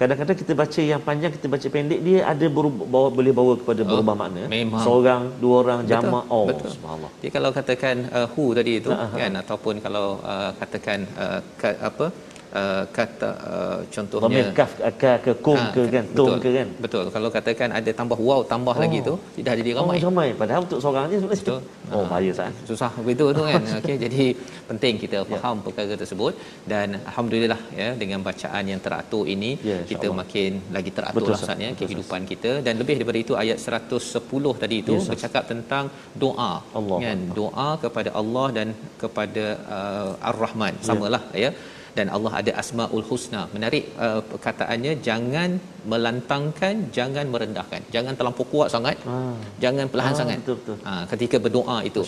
kadang-kadang 0.00 0.36
kita 0.42 0.52
baca 0.60 0.82
yang 0.92 1.00
panjang 1.08 1.32
kita 1.36 1.46
baca 1.54 1.66
pendek 1.74 2.00
dia 2.06 2.18
ada 2.32 2.46
berubah, 2.56 2.86
bawa, 2.94 3.08
boleh 3.18 3.32
bawa 3.38 3.52
kepada 3.60 3.82
berubah 3.90 4.14
makna 4.22 4.42
memang. 4.56 4.82
seorang 4.86 5.22
dua 5.42 5.54
orang 5.64 5.80
jamak 5.92 6.24
oh 6.36 6.44
betul. 6.50 6.70
subhanallah 6.76 7.10
Jadi 7.20 7.30
kalau 7.36 7.50
katakan 7.58 7.96
uh, 8.18 8.26
who 8.34 8.44
tadi 8.58 8.72
itu 8.80 8.90
ha. 8.92 9.06
kan 9.20 9.32
ataupun 9.42 9.74
kalau 9.86 10.06
uh, 10.32 10.50
katakan 10.60 10.98
uh, 11.24 11.40
ka, 11.60 11.68
apa 11.90 12.06
uh, 12.52 12.84
kata 12.88 13.30
uh, 13.52 13.78
contohnya 13.88 14.22
Dhamir 14.26 14.46
kaf 14.54 14.70
ke 15.00 15.12
ke 15.24 15.32
kum 15.46 15.58
Ah, 15.58 15.70
ke 15.74 15.82
kan 15.88 16.04
tum 16.18 16.26
betul, 16.28 16.34
ke 16.44 16.50
kan 16.58 16.68
Betul. 16.78 17.04
Kalau 17.10 17.28
katakan 17.28 17.68
ada 17.72 17.90
tambah 17.92 18.18
wow 18.20 18.40
tambah 18.44 18.74
Oh. 18.76 18.82
lagi 18.84 18.98
tu 19.00 19.14
tidak 19.38 19.54
jadi 19.60 19.70
ramai. 19.78 19.96
Oh, 19.98 20.04
ramai. 20.08 20.28
Padahal 20.40 20.60
untuk 20.66 20.78
seorang 20.78 21.04
je 21.08 21.18
sebenarnya. 21.22 21.44
Betul. 21.44 21.60
Oh, 21.90 21.96
Ah, 21.96 22.04
bahaya 22.10 22.32
sah. 22.38 22.50
Susah 22.70 22.90
betul 23.08 23.30
tu 23.32 23.42
kan. 23.48 23.62
Okey, 23.80 23.96
jadi 24.04 24.24
penting 24.70 24.94
kita 24.98 25.18
faham 25.32 25.56
perkara 25.66 25.94
tersebut 26.02 26.32
dan 26.72 26.88
alhamdulillah 27.10 27.60
ya 27.80 27.88
dengan 28.02 28.20
bacaan 28.20 28.64
yang 28.66 28.80
teratur 28.80 29.24
ini 29.26 29.50
Ya, 29.62 29.78
kita 29.90 30.06
insyaAllah. 30.06 30.16
makin 30.22 30.50
lagi 30.76 30.90
teratur 30.96 31.18
Betul, 31.18 31.32
lah 31.34 31.40
Ustaz 31.40 31.58
ya 31.64 31.70
kehidupan 31.80 32.22
kita 32.32 32.50
dan 32.66 32.74
lebih 32.80 32.94
daripada 32.98 33.18
itu 33.24 33.32
ayat 33.42 33.58
110 33.62 34.62
tadi 34.62 34.76
itu 34.84 34.94
Ya, 34.96 35.06
bercakap 35.12 35.44
tentang 35.52 35.84
doa 36.16 36.50
Allah 36.78 36.98
kan 37.06 37.18
Akbar. 37.22 37.36
doa 37.38 37.68
kepada 37.84 38.10
Allah 38.20 38.46
dan 38.58 38.68
kepada 39.02 39.44
uh, 39.76 40.10
Ar-Rahman 40.30 40.74
samalah 40.88 41.22
ya 41.44 41.50
dan 41.98 42.06
Allah 42.16 42.32
ada 42.40 42.52
asmaul 42.62 43.04
husna 43.10 43.42
menarik 43.54 43.84
uh, 44.06 44.20
perkataannya 44.32 44.92
jangan 45.06 45.50
melantangkan 45.92 46.74
jangan 46.96 47.26
merendahkan 47.34 47.80
jangan 47.94 48.14
terlampau 48.18 48.46
kuat 48.52 48.68
sangat 48.74 48.96
Ah. 49.14 49.34
jangan 49.64 49.86
perlahan 49.92 50.14
Ah, 50.16 50.20
sangat 50.20 50.38
betul, 50.42 50.56
betul. 50.60 50.76
Ha, 50.88 50.92
ketika 51.12 51.36
berdoa 51.46 51.78
itu 51.88 52.02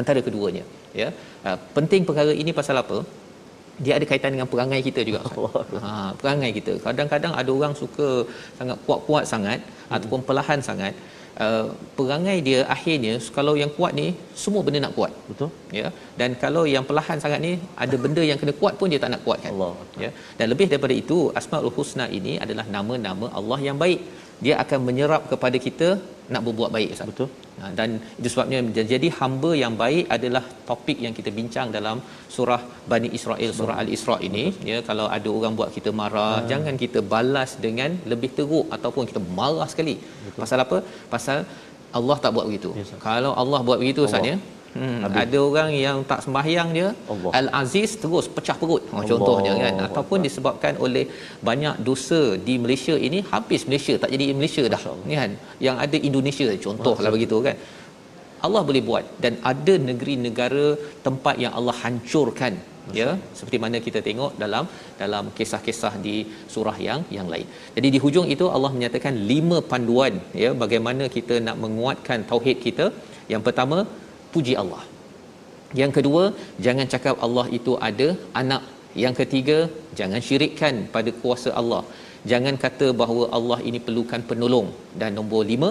antara 0.00 0.20
keduanya 0.26 0.64
ya 1.00 1.08
uh, 1.48 1.58
penting 1.76 2.02
perkara 2.08 2.34
ini 2.42 2.52
pasal 2.60 2.78
apa 2.84 2.98
dia 3.84 3.92
ada 3.98 4.06
kaitan 4.10 4.32
dengan 4.34 4.48
perangai 4.52 4.80
kita 4.88 5.00
juga 5.08 5.20
Ustaz. 5.26 5.82
ha 5.84 5.92
perangai 6.20 6.50
kita 6.58 6.72
kadang-kadang 6.86 7.32
ada 7.40 7.50
orang 7.58 7.74
suka 7.82 8.08
sangat 8.58 8.76
kuat-kuat 8.86 9.24
sangat 9.32 9.60
hmm. 9.62 9.94
ataupun 9.96 10.20
perlahan 10.28 10.60
sangat 10.70 10.94
uh, 11.46 11.66
perangai 11.96 12.36
dia 12.48 12.60
akhirnya 12.74 13.14
kalau 13.36 13.54
yang 13.62 13.70
kuat 13.76 13.92
ni 14.00 14.06
semua 14.42 14.62
benda 14.66 14.80
nak 14.84 14.94
kuat. 14.98 15.12
Betul? 15.30 15.50
ya. 15.80 15.88
Dan 16.20 16.30
kalau 16.44 16.62
yang 16.74 16.84
perlahan 16.88 17.18
sangat 17.24 17.40
ni 17.46 17.52
ada 17.84 17.96
benda 18.04 18.22
yang 18.30 18.38
kena 18.42 18.54
kuat 18.60 18.74
pun 18.80 18.92
dia 18.92 19.00
tak 19.04 19.12
nak 19.14 19.22
kuatkan. 19.26 19.52
Allah. 19.54 19.72
ya. 20.04 20.10
Dan 20.38 20.46
lebih 20.52 20.68
daripada 20.72 20.94
itu 21.02 21.18
asmaul 21.40 21.74
husna 21.78 22.06
ini 22.20 22.34
adalah 22.44 22.66
nama-nama 22.76 23.28
Allah 23.40 23.60
yang 23.68 23.78
baik 23.84 24.00
dia 24.44 24.54
akan 24.64 24.78
menyerap 24.88 25.22
kepada 25.32 25.58
kita 25.66 25.88
nak 26.34 26.42
berbuat 26.46 26.70
baik 26.76 26.90
Ustaz. 26.94 27.08
Betul. 27.10 27.28
Ha, 27.60 27.68
dan 27.78 27.88
itu 28.18 28.28
sebabnya 28.32 28.58
jadi 28.92 29.08
hamba 29.18 29.50
yang 29.60 29.74
baik 29.82 30.04
adalah 30.16 30.42
topik 30.68 30.98
yang 31.04 31.14
kita 31.18 31.30
bincang 31.38 31.68
dalam 31.76 31.96
surah 32.34 32.60
Bani 32.92 33.08
Israel 33.18 33.50
surah 33.58 33.76
Al-Isra 33.82 34.16
ini 34.28 34.44
ya 34.70 34.76
kalau 34.88 35.06
ada 35.16 35.28
orang 35.38 35.54
buat 35.60 35.70
kita 35.76 35.90
marah 36.00 36.34
Ah. 36.36 36.44
jangan 36.52 36.74
kita 36.82 37.00
balas 37.14 37.52
dengan 37.64 37.90
lebih 38.12 38.30
teruk 38.36 38.66
ataupun 38.76 39.10
kita 39.10 39.22
marah 39.40 39.66
sekali 39.72 39.94
Betul. 40.02 40.40
pasal 40.42 40.58
apa 40.66 40.78
pasal 41.14 41.38
Allah 41.98 42.16
tak 42.24 42.32
buat 42.36 42.46
begitu 42.50 42.70
Yes, 42.80 42.92
kalau 43.08 43.32
Allah 43.42 43.60
buat 43.68 43.78
begitu 43.82 44.02
Ustaz 44.08 44.30
ya 44.30 44.36
Hmm, 44.76 45.00
ada 45.22 45.38
orang 45.48 45.70
yang 45.84 45.98
tak 46.10 46.20
sembahyang 46.24 46.68
dia 46.76 46.88
Allah. 47.12 47.30
Al-Aziz 47.40 47.90
terus 48.02 48.26
pecah 48.36 48.56
perut 48.60 48.82
Allah. 48.90 49.08
contohnya 49.10 49.52
kan. 49.64 49.74
Ataupun 49.86 50.18
disebabkan 50.26 50.74
oleh 50.86 51.04
banyak 51.48 51.76
dosa 51.88 52.20
di 52.48 52.54
Malaysia 52.64 52.94
ini 53.08 53.20
habis 53.32 53.64
Malaysia 53.68 53.94
tak 54.02 54.12
jadi 54.14 54.24
Malaysia 54.40 54.64
dah 54.74 54.82
kan? 55.20 55.32
Yang 55.66 55.76
ada 55.84 55.96
Indonesia 56.10 56.48
contohlah 56.66 57.12
begitu 57.16 57.38
kan? 57.48 57.56
Allah 58.46 58.62
boleh 58.68 58.82
buat 58.88 59.04
dan 59.22 59.34
ada 59.50 59.74
negeri-negara 59.90 60.66
tempat 61.06 61.36
yang 61.44 61.52
Allah 61.58 61.74
hancurkan 61.84 62.54
ya? 62.98 63.08
Seperti 63.38 63.58
mana 63.64 63.76
kita 63.86 64.00
tengok 64.08 64.32
dalam 64.42 64.64
dalam 65.02 65.24
kisah-kisah 65.38 65.94
di 66.06 66.16
surah 66.54 66.76
yang 66.88 67.00
yang 67.16 67.28
lain. 67.32 67.46
Jadi 67.76 67.88
di 67.94 68.00
hujung 68.04 68.28
itu 68.34 68.46
Allah 68.56 68.72
menyatakan 68.76 69.16
lima 69.32 69.58
panduan 69.72 70.16
ya? 70.44 70.52
Bagaimana 70.64 71.06
kita 71.16 71.36
nak 71.48 71.58
menguatkan 71.64 72.28
tauhid 72.32 72.60
kita. 72.66 72.86
Yang 73.32 73.42
pertama 73.48 73.78
puji 74.38 74.56
Allah. 74.62 74.82
Yang 75.80 75.92
kedua 75.98 76.22
jangan 76.66 76.86
cakap 76.94 77.16
Allah 77.28 77.46
itu 77.60 77.74
ada 77.90 78.08
anak. 78.42 78.64
Yang 79.04 79.14
ketiga 79.20 79.58
jangan 79.98 80.20
syirikkan 80.28 80.74
pada 80.94 81.10
kuasa 81.20 81.50
Allah. 81.60 81.82
Jangan 82.30 82.54
kata 82.64 82.86
bahawa 83.00 83.24
Allah 83.36 83.58
ini 83.68 83.78
perlukan 83.86 84.22
penolong 84.30 84.68
dan 85.00 85.10
nombor 85.18 85.42
lima 85.52 85.70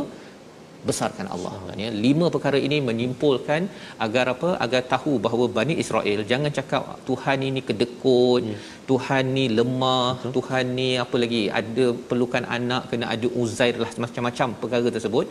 besarkan 0.88 1.27
Allah. 1.36 1.53
Ya, 1.82 1.89
lima 2.06 2.25
perkara 2.34 2.60
ini 2.67 2.77
menyimpulkan 2.89 3.62
agar 4.06 4.25
apa? 4.34 4.49
Agar 4.65 4.82
tahu 4.93 5.13
bahawa 5.25 5.45
Bani 5.58 5.75
Israel 5.84 6.19
jangan 6.32 6.51
cakap 6.60 6.84
Tuhan 7.10 7.39
ini 7.49 7.62
kedekut, 7.69 8.43
ya. 8.51 8.58
Tuhan 8.89 9.23
ni 9.38 9.45
lemah, 9.60 10.10
Betul. 10.15 10.34
Tuhan 10.38 10.65
ni 10.80 10.89
apa 11.06 11.15
lagi? 11.23 11.43
Ada 11.62 11.86
perlukan 12.10 12.45
anak, 12.58 12.84
kena 12.91 13.08
ada 13.15 13.30
uzair 13.43 13.75
lah 13.84 13.91
macam-macam 14.06 14.47
perkara 14.62 14.89
tersebut. 14.97 15.27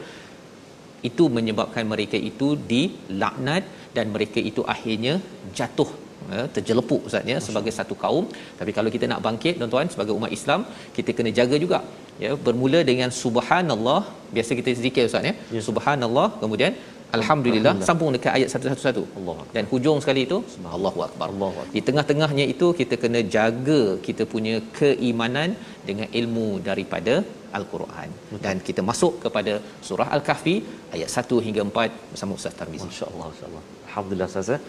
Itu 1.11 1.27
menyebabkan 1.37 1.85
mereka 1.93 2.19
itu 2.31 2.49
dilaknat 2.73 3.65
dan 3.97 4.07
mereka 4.15 4.41
itu 4.51 4.63
akhirnya 4.75 5.15
jatuh 5.59 5.91
ya, 6.35 6.43
terjelepuk 6.57 7.01
Ustaz 7.09 7.33
ya 7.33 7.39
sebagai 7.47 7.73
satu 7.79 7.97
kaum. 8.03 8.27
Tapi 8.61 8.73
kalau 8.79 8.91
kita 8.97 9.07
nak 9.13 9.23
bangkit 9.29 9.55
tuan-tuan 9.61 9.89
sebagai 9.95 10.15
umat 10.19 10.33
Islam 10.39 10.63
kita 10.99 11.13
kena 11.19 11.33
jaga 11.39 11.59
juga 11.65 11.81
ya 12.25 12.33
bermula 12.49 12.83
dengan 12.91 13.13
subhanallah. 13.23 14.03
Biasa 14.37 14.53
kita 14.61 14.71
zikir 14.85 15.05
Ustaz 15.11 15.31
ya. 15.31 15.35
Ya. 15.57 15.63
subhanallah 15.69 16.29
kemudian 16.43 16.75
alhamdulillah 17.19 17.73
sambung 17.89 18.11
dekat 18.17 18.33
ayat 18.37 18.49
satu-satu 18.53 19.03
Allah 19.19 19.35
Akbar. 19.39 19.55
dan 19.57 19.65
hujung 19.73 19.99
sekali 20.05 20.21
itu 20.27 20.39
Allahu 20.77 21.01
akbar. 21.07 21.27
Allahu 21.33 21.57
Akbar. 21.63 21.75
di 21.77 21.81
tengah-tengahnya 21.89 22.45
itu 22.55 22.67
kita 22.81 22.95
kena 23.03 23.21
jaga 23.37 23.81
kita 24.07 24.25
punya 24.35 24.55
keimanan 24.79 25.51
dengan 25.89 26.09
ilmu 26.21 26.49
daripada 26.69 27.15
al-Quran 27.59 28.11
dan 28.47 28.57
kita 28.69 28.83
masuk 28.91 29.15
kepada 29.25 29.55
surah 29.89 30.09
al-kahfi 30.17 30.57
ayat 30.97 31.11
1 31.25 31.47
hingga 31.47 31.63
4 31.71 32.13
bersama 32.13 32.33
Ustaz 32.41 32.59
Tarmizi 32.61 32.89
Masya-Allah, 32.91 33.27
masya-Allah. 33.33 33.65
Alhamdulillah 33.89 34.29
Ustaz. 34.33 34.51
eh. 34.57 34.61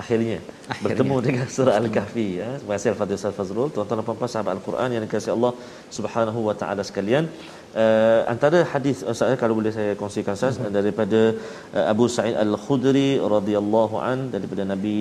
Akhirnya, 0.00 0.36
Akhirnya. 0.72 0.82
bertemu 0.84 1.16
dengan 1.26 1.46
surah 1.54 1.74
Al-Kahfi 1.82 2.26
ya. 2.40 2.48
Terima 2.58 2.72
kasih 2.74 2.88
Al-Fadhil 2.92 3.16
Ustaz 3.18 3.34
Fazrul, 3.38 3.70
tuan-tuan 3.74 3.98
dan 3.98 4.06
puan-puan 4.08 4.30
sahabat 4.34 4.52
Al-Quran 4.56 4.88
yang 4.94 5.02
dikasihi 5.04 5.32
Allah 5.36 5.52
Subhanahu 5.96 6.40
wa 6.48 6.54
taala 6.60 6.82
sekalian. 6.90 7.24
Uh, 7.82 8.20
antara 8.32 8.58
hadis 8.72 8.98
Ustaz 9.12 9.32
eh, 9.34 9.38
kalau 9.40 9.54
boleh 9.58 9.72
saya 9.78 9.92
kongsikan 10.02 10.38
Ustaz 10.38 10.56
uh 10.62 10.70
daripada 10.76 11.20
uh, 11.78 11.84
Abu 11.92 12.06
Sa'id 12.16 12.36
Al-Khudri 12.44 13.10
radhiyallahu 13.34 13.96
an 14.10 14.18
daripada 14.34 14.62
Nabi 14.72 14.96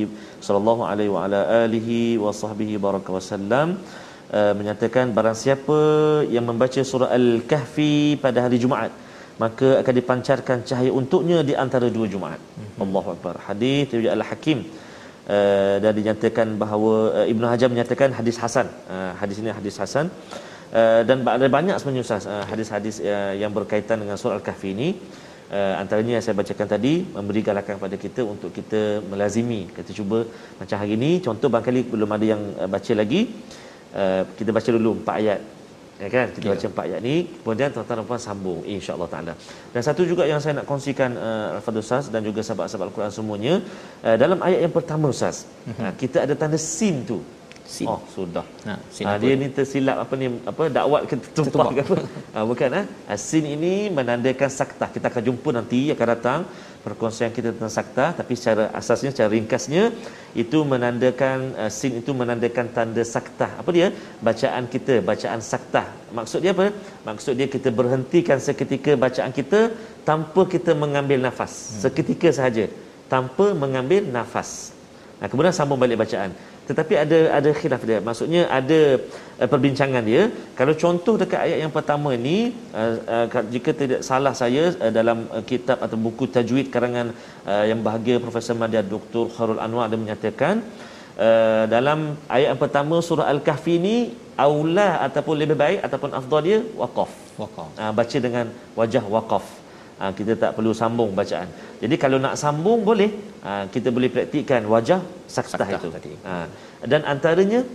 sallallahu 0.48 0.84
alaihi 0.90 1.14
wa 1.16 1.22
ala 1.28 1.40
alihi 1.64 2.02
wa 2.24 2.34
sahbihi 2.42 2.82
baraka 2.86 3.14
wasallam 3.18 3.78
uh, 4.34 4.54
menyatakan 4.60 5.12
barang 5.18 5.38
siapa 5.44 5.80
yang 6.36 6.46
membaca 6.50 6.82
surah 6.92 7.10
Al-Kahfi 7.18 8.18
pada 8.24 8.48
hari 8.48 8.60
Jumaat 8.64 8.92
maka 9.44 9.68
akan 9.82 9.94
dipancarkan 10.00 10.58
cahaya 10.70 10.92
untuknya 11.00 11.46
di 11.50 11.54
antara 11.64 11.88
dua 11.96 12.08
Jumaat. 12.14 12.42
Mm-hmm. 12.42 12.84
Allahu 12.84 13.10
Akbar. 13.16 13.36
Hadis 13.48 13.86
riwayat 13.94 14.18
Al-Hakim 14.18 14.60
uh, 14.66 15.76
dan 15.84 15.94
dinyatakan 16.00 16.48
bahawa 16.64 16.94
uh, 17.22 17.32
Ibnu 17.34 17.46
Hajar 17.52 17.70
menyatakan 17.74 18.10
hadis 18.20 18.38
hasan. 18.42 18.68
Uh, 18.90 19.12
hadis 19.22 19.38
ini 19.42 19.54
hadis 19.54 19.78
hasan. 19.78 20.10
Uh, 20.74 21.02
dan 21.08 21.24
ada 21.24 21.48
banyak 21.58 21.76
sebenarnya 21.80 22.04
Ustaz 22.04 22.26
uh, 22.28 22.44
hadis-hadis 22.52 22.96
uh, 23.00 23.34
yang 23.42 23.54
berkaitan 23.58 24.02
dengan 24.04 24.18
surah 24.20 24.42
Al-Kahfi 24.42 24.70
ini. 24.74 24.90
Uh, 25.48 25.80
antaranya 25.80 26.20
yang 26.20 26.24
saya 26.26 26.36
bacakan 26.36 26.68
tadi 26.68 26.94
memberi 27.16 27.40
galakan 27.50 27.80
kepada 27.80 27.96
kita 28.06 28.22
untuk 28.34 28.52
kita 28.58 28.82
melazimi. 29.12 29.62
Kita 29.78 29.96
cuba 30.00 30.26
macam 30.60 30.76
hari 30.82 31.00
ini 31.00 31.12
contoh 31.24 31.48
barangkali 31.54 31.82
belum 31.94 32.10
ada 32.18 32.26
yang 32.34 32.42
uh, 32.58 32.68
baca 32.68 32.94
lagi. 33.02 33.22
Uh, 33.30 33.67
kita 34.38 34.50
baca 34.58 34.70
dulu 34.78 34.92
empat 35.02 35.16
ayat 35.22 35.40
ya 35.98 36.08
kan 36.14 36.28
kita 36.30 36.46
Ya. 36.46 36.52
baca 36.54 36.66
empat 36.70 36.84
ayat 36.88 37.00
ni 37.02 37.16
kemudian 37.42 37.70
tuan-tuan 37.74 37.98
dan 38.00 38.06
puan 38.06 38.22
sambung 38.22 38.60
insyaallah 38.76 39.10
taala 39.10 39.34
dan 39.74 39.82
satu 39.82 40.06
juga 40.06 40.24
yang 40.30 40.38
saya 40.44 40.54
nak 40.62 40.66
kongsikan 40.70 41.12
uh, 41.18 41.58
Al-Fadhil 41.58 41.82
Ustaz 41.82 42.06
dan 42.14 42.22
juga 42.22 42.46
sahabat-sahabat 42.46 42.86
Al-Quran 42.94 43.12
semuanya 43.18 43.54
uh, 44.06 44.16
dalam 44.24 44.38
ayat 44.48 44.60
yang 44.66 44.74
pertama 44.78 45.10
Ustaz 45.10 45.50
uh, 45.74 45.94
kita 45.98 46.18
ada 46.30 46.34
tanda 46.38 46.60
sin 46.62 47.02
tu. 47.02 47.18
Sin. 47.68 47.88
oh 47.92 48.00
sudah 48.16 48.46
Ha, 48.68 48.74
sin 48.96 49.04
ha, 49.08 49.12
apa? 49.16 49.22
dia 49.24 49.34
ni 49.36 49.48
tersilap 49.58 49.98
apa 50.04 50.14
ni 50.20 50.28
apa 50.52 50.64
dakwat 50.78 51.02
ke 51.10 51.16
tumpah 51.20 51.36
Tertumpah. 51.36 51.72
ke 51.76 51.82
apa 51.84 51.96
ha, 52.36 52.40
bukan 52.48 52.70
ah 52.80 52.86
ha? 53.12 53.16
sin 53.20 53.44
ini 53.56 53.74
menandakan 53.98 54.50
sakta 54.60 54.86
kita 54.96 55.06
akan 55.12 55.24
jumpa 55.28 55.50
nanti 55.58 55.80
akan 55.96 56.08
datang 56.16 56.40
perkongsian 56.86 57.32
kita 57.36 57.52
tentang 57.52 57.74
sakta 57.78 58.06
tapi 58.20 58.34
secara 58.40 58.72
asasnya 58.80 59.12
secara 59.12 59.30
ringkasnya 59.36 59.84
itu 60.44 60.60
menandakan 60.72 61.38
uh, 61.60 61.72
sin 61.78 62.00
itu 62.00 62.12
menandakan 62.16 62.72
tanda 62.72 63.04
sakta 63.04 63.48
apa 63.60 63.70
dia 63.78 63.88
bacaan 64.24 64.64
kita 64.72 65.04
bacaan 65.04 65.42
sakta 65.44 65.84
maksud 66.16 66.40
dia 66.40 66.56
apa 66.56 66.72
maksud 67.04 67.36
dia 67.36 67.48
kita 67.56 67.70
berhentikan 67.80 68.40
seketika 68.40 68.96
bacaan 68.96 69.36
kita 69.36 69.62
tanpa 70.08 70.48
kita 70.48 70.72
mengambil 70.84 71.20
nafas 71.28 71.54
Hmm. 71.76 71.80
seketika 71.84 72.32
sahaja 72.32 72.66
tanpa 73.12 73.52
mengambil 73.64 74.08
nafas 74.08 74.52
Nah, 75.18 75.26
kemudian 75.26 75.50
sambung 75.50 75.82
balik 75.82 75.98
bacaan. 75.98 76.30
Tetapi 76.70 76.94
ada 77.04 77.20
ada 77.38 77.50
khilaf 77.60 77.82
dia. 77.90 78.00
Maksudnya 78.08 78.42
ada 78.60 78.80
uh, 79.42 79.48
perbincangan 79.54 80.04
dia. 80.10 80.24
Kalau 80.60 80.74
contoh 80.84 81.16
dekat 81.22 81.40
ayat 81.46 81.60
yang 81.64 81.74
pertama 81.78 82.12
ni 82.28 82.38
uh, 82.82 82.94
uh, 83.16 83.44
jika 83.54 83.72
tidak 83.82 84.02
salah 84.10 84.34
saya 84.42 84.64
uh, 84.84 84.92
dalam 85.00 85.26
uh, 85.36 85.44
kitab 85.52 85.80
atau 85.86 85.98
buku 86.06 86.28
tajwid 86.36 86.68
karangan 86.76 87.10
uh, 87.52 87.64
yang 87.72 87.82
bahagia 87.88 88.18
Profesor 88.26 88.56
Madya 88.62 88.84
Dr. 88.94 89.26
Khairul 89.36 89.64
Anwar 89.66 89.86
ada 89.88 89.98
menyatakan 90.04 90.56
uh, 91.28 91.64
dalam 91.76 92.00
ayat 92.36 92.48
yang 92.54 92.62
pertama 92.66 92.96
surah 93.10 93.28
Al-Kahfi 93.34 93.76
ni 93.88 93.98
aula 94.48 94.90
ataupun 95.08 95.36
lebih 95.42 95.58
baik 95.64 95.80
ataupun 95.88 96.12
afdal 96.20 96.42
dia 96.48 96.60
waqaf. 96.82 97.12
Waqaf. 97.42 97.70
Uh, 97.82 97.92
baca 98.00 98.18
dengan 98.28 98.46
wajah 98.80 99.06
waqaf. 99.16 99.46
Ha, 99.98 100.14
kita 100.18 100.34
tak 100.38 100.52
perlu 100.54 100.72
sambung 100.78 101.12
bacaan. 101.18 101.50
Jadi 101.82 101.96
kalau 101.98 102.18
nak 102.22 102.38
sambung 102.38 102.86
boleh, 102.90 103.10
ha, 103.46 103.66
kita 103.74 103.90
boleh 103.90 104.10
praktikkan 104.14 104.62
wajah 104.74 105.02
saktah, 105.26 105.66
Saktah 105.66 105.82
itu. 105.82 105.90
tadi. 105.90 106.14
Ha, 106.28 106.46
dan 106.86 107.02
antaranya 107.14 107.66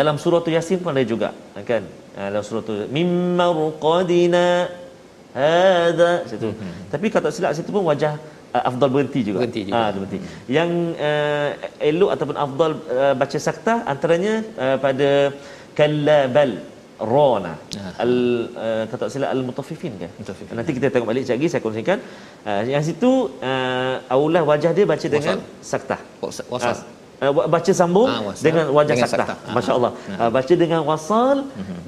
dalam 0.00 0.18
surah 0.22 0.40
tu 0.42 0.50
Yasin 0.50 0.82
pun 0.82 0.90
ada 0.90 1.06
juga, 1.06 1.30
kan? 1.70 1.82
Ha, 2.18 2.34
dalam 2.34 2.44
surah 2.48 2.62
tu 2.66 2.74
mimmarqadina 2.90 4.46
hadza 5.38 6.10
situ. 6.26 6.50
Mm-hmm. 6.50 6.90
Tapi 6.92 7.06
kalau 7.12 7.24
tak 7.30 7.34
silap 7.38 7.52
situ 7.54 7.70
pun 7.70 7.86
wajah 7.86 8.18
uh, 8.54 8.62
afdal 8.70 8.90
berhenti 8.94 9.20
juga. 9.28 9.38
Berhenti 9.42 9.62
juga. 9.70 9.78
Ha, 9.78 9.94
berhenti. 9.94 10.18
Yang 10.50 10.70
uh, 10.98 11.50
elok 11.90 12.10
ataupun 12.14 12.36
afdal 12.44 12.72
uh, 12.90 13.14
baca 13.14 13.38
saktah 13.38 13.78
antaranya 13.92 14.34
uh, 14.58 14.76
pada 14.82 15.10
kallabal 15.78 16.50
rona 17.00 17.52
al 18.02 18.12
uh, 18.64 18.82
kalau 18.88 19.00
tak 19.02 19.10
silap 19.12 19.28
al 19.34 19.42
mutaffifin 19.48 19.92
kan 20.00 20.10
Mutaffifin. 20.20 20.54
nanti 20.58 20.70
kita 20.76 20.86
tengok 20.92 21.08
balik 21.10 21.22
sekejap 21.24 21.36
lagi 21.40 21.48
saya 21.52 21.62
kongsikan 21.64 21.98
uh, 22.48 22.62
yang 22.72 22.82
situ 22.88 23.10
uh, 23.50 23.94
aulah 24.14 24.42
wajah 24.50 24.70
dia 24.76 24.84
baca 24.92 25.06
dengan 25.08 25.36
saktah 25.64 26.00
Wasal. 26.20 26.44
wasal. 26.52 26.76
Uh, 27.20 27.32
baca 27.54 27.72
sambung 27.80 28.08
Ah, 28.08 28.20
wasal. 28.32 28.44
dengan 28.46 28.64
wajah 28.76 28.94
Dengan 28.96 29.08
saktah. 29.12 29.26
saktah. 29.28 29.48
Ah. 29.48 29.54
Masya-Allah. 29.56 29.92
Ah. 29.92 30.20
Uh, 30.24 30.30
baca 30.36 30.52
dengan 30.62 30.80
wasal 30.88 31.36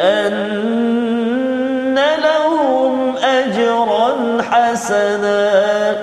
أن 0.00 1.98
لهم 2.24 3.16
أجرا 3.16 4.42
حسنا. 4.42 5.96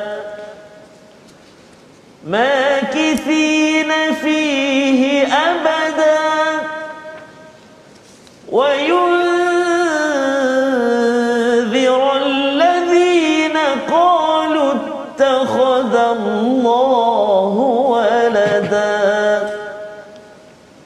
ماكثين 2.27 2.62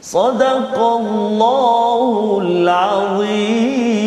صدق 0.06 0.74
الله 1.00 2.38
العظيم 2.46 4.02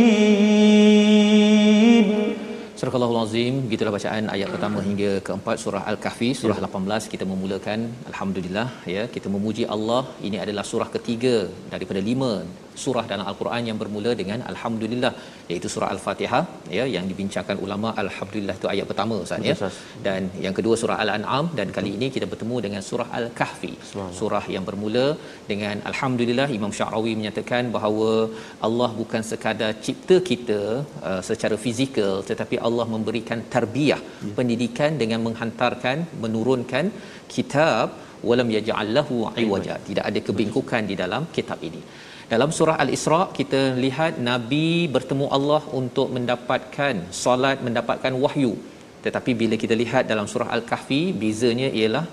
Surah 2.80 3.08
Al-Azim, 3.12 3.54
begitulah 3.66 3.92
bacaan 3.96 4.26
ayat 4.34 4.50
pertama 4.54 4.80
hingga 4.88 5.12
keempat 5.28 5.56
surah 5.62 5.84
Al-Kahfi, 5.92 6.30
surah 6.40 6.58
18 6.68 7.08
kita 7.14 7.26
memulakan 7.30 7.80
alhamdulillah 8.12 8.68
ya, 8.96 9.04
kita 9.16 9.28
memuji 9.36 9.64
Allah. 9.76 10.02
Ini 10.28 10.38
adalah 10.44 10.64
surah 10.72 10.90
ketiga 10.96 11.36
daripada 11.74 12.02
lima 12.10 12.32
surah 12.85 13.05
dalam 13.13 13.27
Al-Quran 13.31 13.63
yang 13.69 13.79
bermula 13.83 14.11
dengan 14.21 14.41
alhamdulillah 14.53 15.13
iaitu 15.53 15.69
surah 15.75 15.89
Al-Fatihah 15.95 16.43
ya 16.79 16.85
yang 16.95 17.05
dibincangkan 17.11 17.57
ulama 17.67 17.89
alhamdulillah 18.03 18.57
itu 18.61 18.69
ayat 18.75 18.87
pertama 18.91 19.15
Ustaz 19.25 19.49
ya. 19.51 19.57
Dan 20.07 20.21
yang 20.47 20.55
kedua 20.59 20.75
surah 20.83 20.99
Al-An'am 21.05 21.47
dan 21.61 21.69
kali 21.77 21.93
ini 21.99 22.09
kita 22.17 22.29
bertemu 22.33 22.57
dengan 22.67 22.83
surah 22.89 23.09
Al-Kahfi. 23.21 23.73
Surah 24.21 24.45
yang 24.57 24.67
bermula 24.69 25.07
dengan 25.53 25.77
alhamdulillah 25.93 26.49
Imam 26.59 26.75
Syarawi 26.79 27.15
menyatakan 27.21 27.65
bahawa 27.77 28.11
Allah 28.69 28.91
bukan 29.01 29.25
sekadar 29.31 29.73
cipta 29.87 30.19
kita 30.31 30.61
uh, 31.09 31.21
secara 31.31 31.59
fizikal 31.65 32.15
tetapi 32.31 32.59
Allah 32.69 32.87
memberikan 32.97 33.41
tarbiyah, 33.57 34.01
Ya. 34.27 34.35
pendidikan 34.39 34.93
dengan 35.01 35.21
menghantarkan 35.27 35.97
menurunkan 36.25 36.85
kitab 37.35 37.87
walam 38.29 38.49
yaj'al 38.57 38.91
lahu 38.99 39.17
iwaja. 39.45 39.75
Tidak 39.89 40.05
ada 40.11 40.21
kebingkukan 40.29 40.83
di 40.91 40.95
dalam 41.03 41.23
kitab 41.37 41.59
ini. 41.69 41.83
Dalam 42.33 42.51
surah 42.57 42.77
Al-Isra 42.83 43.21
kita 43.39 43.61
lihat 43.85 44.13
Nabi 44.29 44.67
bertemu 44.97 45.27
Allah 45.37 45.63
untuk 45.79 46.09
mendapatkan 46.17 46.97
solat, 47.23 47.59
mendapatkan 47.67 48.13
wahyu. 48.25 48.53
Tetapi 49.05 49.31
bila 49.41 49.55
kita 49.63 49.75
lihat 49.83 50.05
dalam 50.13 50.27
surah 50.33 50.49
Al-Kahfi 50.57 51.01
bezanya 51.23 51.69
ialah 51.79 52.05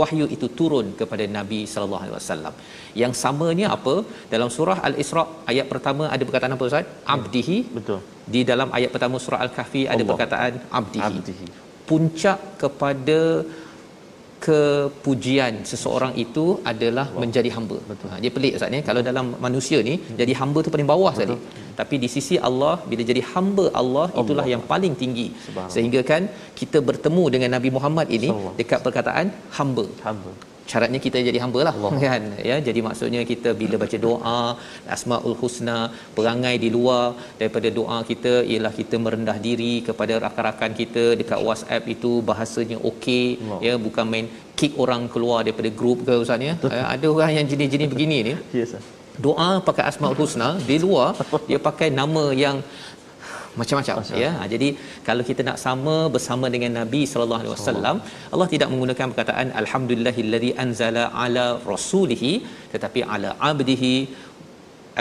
wahyu 0.00 0.26
itu 0.34 0.46
turun 0.58 0.86
kepada 0.98 1.24
Nabi 1.38 1.60
sallallahu 1.72 2.02
alaihi 2.04 2.16
wasallam. 2.18 2.54
Yang 3.02 3.14
samanya 3.22 3.66
apa? 3.76 3.94
Dalam 4.34 4.50
surah 4.56 4.78
Al-Isra 4.88 5.24
ayat 5.52 5.66
pertama 5.72 6.04
ada 6.14 6.22
perkataan 6.28 6.54
apa 6.56 6.68
Ustaz? 6.70 6.92
Abdihi. 7.16 7.58
Betul. 7.78 8.00
Di 8.34 8.42
dalam 8.50 8.68
ayat 8.78 8.92
pertama 8.96 9.16
surah 9.24 9.40
Al-Kahfi 9.46 9.82
ada 9.88 9.96
Allah. 9.96 10.10
perkataan 10.12 10.52
abdihi. 10.80 11.06
Abdihi. 11.08 11.48
Puncak 11.90 12.40
kepada 12.62 13.20
kepujian 14.44 15.54
seseorang 15.70 16.12
itu 16.24 16.44
adalah 16.72 17.06
wow. 17.12 17.20
menjadi 17.22 17.50
hamba. 17.56 17.78
Betul. 17.90 18.08
Ha, 18.10 18.18
dia 18.24 18.32
pelik 18.36 18.52
Ustaz 18.58 18.70
ni 18.74 18.80
kalau 18.88 19.02
dalam 19.08 19.26
manusia 19.46 19.78
ni 19.88 19.94
hmm. 19.96 20.18
jadi 20.20 20.32
hamba 20.40 20.58
tu 20.66 20.72
paling 20.76 20.90
bawah 20.92 21.12
sekali. 21.16 21.38
Tapi 21.80 21.96
di 22.02 22.08
sisi 22.14 22.36
Allah 22.48 22.74
bila 22.90 23.02
jadi 23.10 23.22
hamba 23.32 23.66
Allah 23.80 24.06
itulah 24.22 24.44
Allah. 24.44 24.52
yang 24.54 24.62
paling 24.72 24.94
tinggi. 25.02 25.26
Sehingga 25.74 26.02
kan 26.12 26.22
kita 26.60 26.80
bertemu 26.90 27.24
dengan 27.36 27.52
Nabi 27.56 27.72
Muhammad 27.76 28.06
ini 28.18 28.30
dekat 28.60 28.80
perkataan 28.86 29.28
hamba 29.58 29.86
Hamba. 30.06 30.32
Syaratnya 30.70 31.00
kita 31.06 31.18
jadi 31.28 31.38
hamba 31.44 31.60
lah 31.68 31.74
Allah. 31.78 31.92
kan 32.04 32.22
ya 32.50 32.56
jadi 32.68 32.80
maksudnya 32.86 33.22
kita 33.30 33.50
bila 33.60 33.76
baca 33.82 33.98
doa 34.06 34.40
asmaul 34.96 35.36
husna 35.40 35.78
perangai 36.16 36.54
di 36.64 36.68
luar 36.76 37.04
daripada 37.40 37.68
doa 37.78 37.98
kita 38.10 38.34
ialah 38.52 38.72
kita 38.80 38.98
merendah 39.04 39.36
diri 39.46 39.72
kepada 39.88 40.14
rakan-rakan 40.24 40.72
kita 40.80 41.04
dekat 41.22 41.40
WhatsApp 41.48 41.90
itu 41.94 42.12
bahasanya 42.30 42.78
okey 42.90 43.24
ya 43.66 43.74
bukan 43.86 44.06
main 44.14 44.28
kick 44.60 44.72
orang 44.84 45.02
keluar 45.16 45.40
daripada 45.46 45.70
grup 45.80 45.98
ke 46.08 46.14
ustaz 46.24 46.48
ya 46.48 46.54
ada 46.94 47.06
orang 47.16 47.32
yang 47.40 47.46
jenis-jenis 47.52 47.90
begini 47.94 48.18
ni 48.30 48.34
Yes. 48.60 48.70
sir. 48.74 48.82
doa 49.24 49.48
pakai 49.68 49.84
asmaul 49.90 50.16
husna 50.20 50.48
di 50.68 50.76
luar 50.84 51.08
dia 51.48 51.58
pakai 51.68 51.88
nama 52.00 52.24
yang 52.44 52.56
macam-macam. 53.58 53.96
Ya 54.22 54.30
ha, 54.38 54.46
jadi 54.52 54.68
kalau 55.08 55.22
kita 55.28 55.42
nak 55.48 55.58
sama 55.66 55.96
bersama 56.14 56.46
dengan 56.54 56.72
Nabi 56.80 57.02
sallallahu 57.10 57.42
alaihi 57.42 57.54
wasallam 57.56 57.96
Allah 58.34 58.48
tidak 58.54 58.68
menggunakan 58.72 59.06
perkataan 59.12 59.48
alhamdulillahillazi 59.62 60.50
anzala 60.64 61.04
ala 61.24 61.46
rasulihi 61.72 62.32
tetapi 62.74 63.02
ala 63.14 63.30
abdihi 63.50 63.94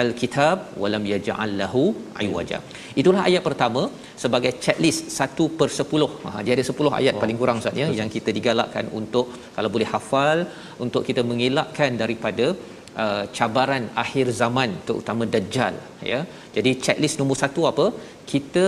alkitab 0.03 0.57
walam 0.81 1.03
yaj'al 1.13 1.53
lahu 1.61 1.83
iwaja. 2.25 2.57
Itulah 3.01 3.21
ayat 3.29 3.43
pertama 3.47 3.81
sebagai 4.23 4.51
checklist 4.63 5.03
1 5.27 5.47
per 5.59 5.69
10 5.83 6.09
ha, 6.25 6.41
dia 6.45 6.53
ada 6.57 6.65
10 6.71 6.99
ayat 6.99 7.15
paling 7.23 7.37
kurang 7.41 7.59
Ustaz 7.61 7.81
ya 7.81 7.87
yang 7.99 8.09
kita 8.15 8.31
digalakkan 8.37 8.87
untuk 8.99 9.27
kalau 9.55 9.69
boleh 9.75 9.89
hafal 9.93 10.39
untuk 10.85 11.03
kita 11.09 11.23
mengelakkan 11.31 11.93
daripada 12.03 12.47
uh, 13.03 13.23
cabaran 13.37 13.83
akhir 14.03 14.25
zaman 14.41 14.71
terutama 14.87 15.23
dajjal 15.33 15.75
ya. 16.13 16.21
Jadi 16.55 16.71
checklist 16.83 17.19
nombor 17.19 17.37
satu 17.43 17.63
apa? 17.71 17.85
Kita 18.31 18.67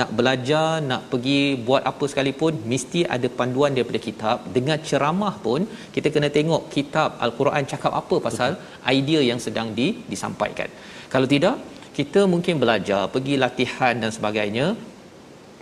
nak 0.00 0.10
belajar 0.18 0.82
nak 0.90 1.02
pergi 1.10 1.40
buat 1.66 1.82
apa 1.90 2.04
sekalipun 2.10 2.54
mesti 2.70 3.00
ada 3.16 3.28
panduan 3.38 3.74
daripada 3.76 4.00
kitab. 4.06 4.36
Dengan 4.56 4.78
ceramah 4.88 5.34
pun 5.44 5.62
kita 5.94 6.10
kena 6.14 6.30
tengok 6.38 6.62
kitab 6.74 7.20
al-Quran 7.26 7.70
cakap 7.72 7.92
apa 8.00 8.18
pasal 8.26 8.50
idea 8.96 9.22
yang 9.30 9.40
sedang 9.46 9.70
di, 9.78 9.88
disampaikan. 10.12 10.70
Kalau 11.14 11.28
tidak 11.34 11.56
kita 11.98 12.20
mungkin 12.32 12.58
belajar 12.62 13.06
pergi 13.14 13.34
latihan 13.44 13.94
dan 14.02 14.10
sebagainya 14.10 14.66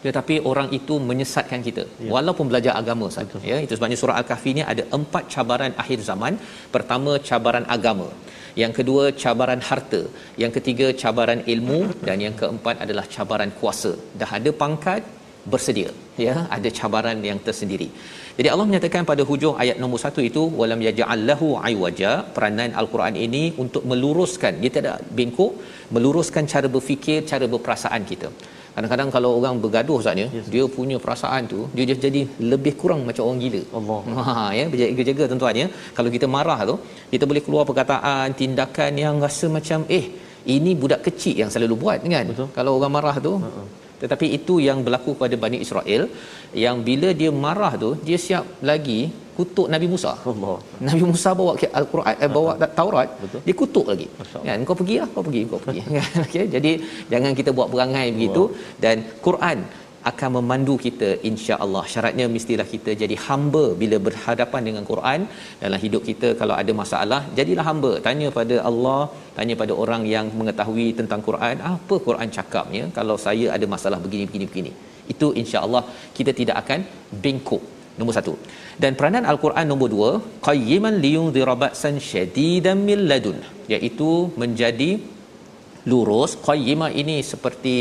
tetapi 0.06 0.34
orang 0.50 0.68
itu 0.78 0.94
menyesatkan 1.10 1.60
kita. 1.68 1.84
Ya. 2.04 2.10
walaupun 2.14 2.46
belajar 2.50 2.72
agama 2.80 3.04
Ustaz. 3.10 3.46
Ya 3.50 3.58
itu 3.64 3.72
sebabnya 3.78 3.98
surah 4.02 4.16
al-kahfi 4.20 4.52
ni 4.58 4.62
ada 4.72 4.84
empat 4.98 5.24
cabaran 5.34 5.72
akhir 5.82 5.98
zaman. 6.10 6.34
Pertama 6.76 7.14
cabaran 7.30 7.66
agama. 7.76 8.08
Yang 8.62 8.72
kedua 8.78 9.02
cabaran 9.22 9.60
harta. 9.68 10.02
Yang 10.42 10.52
ketiga 10.58 10.86
cabaran 11.02 11.42
ilmu. 11.54 11.80
Dan 12.06 12.18
yang 12.26 12.36
keempat 12.40 12.76
adalah 12.86 13.04
cabaran 13.14 13.52
kuasa. 13.60 13.92
Dah 14.22 14.30
ada 14.38 14.52
pangkat 14.62 15.02
bersedia. 15.52 15.90
Ya 16.24 16.34
ada 16.56 16.68
cabaran 16.78 17.18
yang 17.28 17.38
tersendiri. 17.46 17.88
Jadi 18.38 18.48
Allah 18.52 18.66
menyatakan 18.68 19.02
pada 19.10 19.22
hujung 19.30 19.54
ayat 19.62 19.76
nombor 19.82 20.00
satu 20.04 20.20
itu 20.28 20.42
walam 20.60 20.80
yaj'allahu 20.86 21.48
aywaja 21.68 22.10
peranan 22.36 22.70
al-Quran 22.80 23.16
ini 23.26 23.42
untuk 23.62 23.82
meluruskan 23.90 24.56
dia 24.62 24.72
tidak 24.76 24.96
bengkok 25.18 25.52
meluruskan 25.94 26.48
cara 26.52 26.68
berfikir 26.76 27.18
cara 27.30 27.44
berperasaan 27.54 28.02
kita 28.12 28.30
kadang-kadang 28.74 29.08
kalau 29.16 29.30
orang 29.38 29.56
bergaduh 29.64 29.98
saatnya 30.04 30.26
yes. 30.36 30.46
dia 30.54 30.64
punya 30.76 30.96
perasaan 31.04 31.42
tu 31.52 31.60
dia 31.76 31.96
jadi 32.06 32.22
lebih 32.52 32.72
kurang 32.80 33.00
macam 33.08 33.22
orang 33.28 33.40
gila 33.44 33.62
Allah 33.78 34.00
ha 34.28 34.34
ya 34.58 34.64
berjaga-jaga 34.72 35.24
tuan-tuan 35.30 35.62
ya 35.62 35.66
kalau 35.98 36.10
kita 36.16 36.28
marah 36.36 36.58
tu 36.70 36.76
kita 37.12 37.26
boleh 37.30 37.42
keluar 37.46 37.64
perkataan 37.70 38.36
tindakan 38.40 38.92
yang 39.04 39.16
rasa 39.26 39.48
macam 39.58 39.80
eh 39.98 40.04
ini 40.54 40.70
budak 40.82 41.00
kecil 41.06 41.34
yang 41.42 41.50
selalu 41.54 41.76
buat 41.82 41.98
kan 42.16 42.26
Betul. 42.32 42.48
kalau 42.58 42.72
orang 42.78 42.92
marah 42.96 43.16
tu 43.28 43.34
uh-uh. 43.38 43.66
Tetapi 44.02 44.26
itu 44.38 44.54
yang 44.68 44.78
berlaku 44.86 45.12
pada 45.22 45.36
Bani 45.44 45.58
Israel 45.66 46.04
yang 46.64 46.78
bila 46.88 47.10
dia 47.20 47.30
marah 47.44 47.72
tu 47.82 47.90
dia 48.06 48.18
siap 48.26 48.46
lagi 48.70 49.00
kutuk 49.36 49.66
Nabi 49.74 49.86
Musa. 49.92 50.10
Allah. 50.30 50.56
Nabi 50.88 51.02
Musa 51.10 51.30
bawa 51.40 51.52
Al-Quran 51.80 52.14
eh, 52.24 52.30
bawa 52.36 52.52
Taurat, 52.78 53.08
Betul. 53.22 53.40
dia 53.46 53.54
kutuk 53.62 53.86
lagi. 53.92 54.06
Kan 54.46 54.64
kau 54.68 54.76
pergi 54.80 54.94
kau 55.14 55.24
pergi, 55.26 55.40
kau 55.50 55.60
pergi. 55.64 55.82
Okey, 56.24 56.44
jadi 56.54 56.72
jangan 57.12 57.32
kita 57.38 57.50
buat 57.56 57.68
perangai 57.72 58.06
begitu 58.16 58.42
dan 58.84 58.96
Quran 59.26 59.58
akan 60.10 60.30
memandu 60.36 60.74
kita 60.84 61.08
insya-Allah. 61.30 61.82
Syaratnya 61.92 62.26
mestilah 62.36 62.66
kita 62.74 62.90
jadi 63.02 63.16
hamba 63.26 63.64
bila 63.82 63.96
berhadapan 64.06 64.62
dengan 64.68 64.84
Quran 64.90 65.20
dalam 65.62 65.78
hidup 65.84 66.02
kita 66.10 66.28
kalau 66.40 66.54
ada 66.62 66.72
masalah 66.82 67.20
jadilah 67.38 67.66
hamba. 67.70 67.92
Tanya 68.06 68.30
pada 68.38 68.56
Allah, 68.70 69.02
tanya 69.36 69.56
pada 69.62 69.74
orang 69.84 70.04
yang 70.14 70.28
mengetahui 70.40 70.88
tentang 71.00 71.22
Quran, 71.28 71.56
apa 71.74 71.96
Quran 72.08 72.30
cakapnya 72.38 72.84
kalau 72.98 73.18
saya 73.26 73.46
ada 73.58 73.68
masalah 73.76 74.00
begini 74.06 74.26
begini 74.30 74.48
begini. 74.50 74.72
Itu 75.14 75.28
insya-Allah 75.42 75.84
kita 76.18 76.34
tidak 76.40 76.58
akan 76.64 76.82
bengkok. 77.24 77.64
Nombor 77.98 78.14
satu. 78.16 78.34
Dan 78.82 78.92
peranan 78.98 79.24
Al-Quran 79.30 79.66
nombor 79.70 79.88
dua, 79.94 80.10
qayyiman 80.46 80.94
liyunzira 81.04 81.54
ba'san 81.62 81.96
syadidan 82.10 82.78
min 82.88 83.00
ladun, 83.10 83.38
iaitu 83.74 84.12
menjadi 84.42 84.90
lurus 85.90 86.32
qayyimah 86.48 86.90
ini 87.02 87.16
seperti 87.32 87.76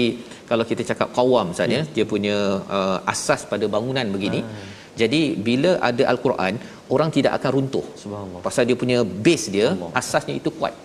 kalau 0.52 0.66
kita 0.72 0.84
cakap 0.91 1.10
qawam 1.18 1.47
saja 1.60 1.80
ya. 1.80 1.84
dia 1.95 2.06
punya 2.14 2.38
uh, 2.78 2.97
asas 3.14 3.41
pada 3.52 3.66
bangunan 3.76 4.08
begini 4.16 4.39
hmm. 4.43 4.70
jadi 5.02 5.22
bila 5.47 5.72
ada 5.89 6.04
al-Quran 6.14 6.56
orang 6.95 7.10
tidak 7.18 7.34
akan 7.39 7.52
runtuh. 7.56 7.86
Subhanallah. 8.04 8.41
Pasal 8.47 8.64
dia 8.70 8.78
punya 8.84 8.99
base 9.26 9.47
dia 9.56 9.68
Allah. 9.74 9.91
asasnya 10.02 10.36
itu 10.41 10.52
kuat. 10.60 10.76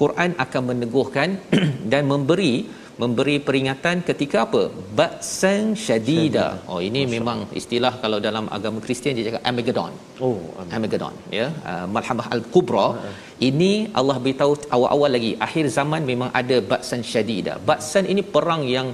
Quran 0.00 0.30
akan 0.44 0.62
meneguhkan 0.70 1.28
dan 1.92 2.02
memberi 2.12 2.54
memberi 3.02 3.34
peringatan 3.46 3.96
ketika 4.08 4.38
apa? 4.46 4.62
Ba'san 4.98 5.62
syadida. 5.84 6.46
Oh 6.72 6.80
ini 6.88 7.00
Masya 7.02 7.12
memang 7.14 7.38
istilah 7.60 7.92
kalau 8.02 8.18
dalam 8.26 8.44
agama 8.56 8.78
Kristian 8.84 9.14
dia 9.16 9.24
cakap 9.28 9.42
armageddon. 9.50 9.92
Oh 10.26 10.40
armageddon. 10.74 11.14
Ya. 11.38 11.46
Uh, 11.70 11.86
malhamah 11.96 12.26
al-kubra. 12.36 12.86
Uh-huh. 12.88 13.14
Ini 13.48 13.72
Allah 14.00 14.16
beritahu 14.24 14.52
awal-awal 14.76 15.10
lagi 15.16 15.32
akhir 15.46 15.64
zaman 15.78 16.02
memang 16.10 16.30
ada 16.40 16.56
ba'san 16.72 17.02
syadida 17.12 17.54
ba'san 17.70 18.04
ini 18.12 18.22
perang 18.34 18.62
yang 18.76 18.90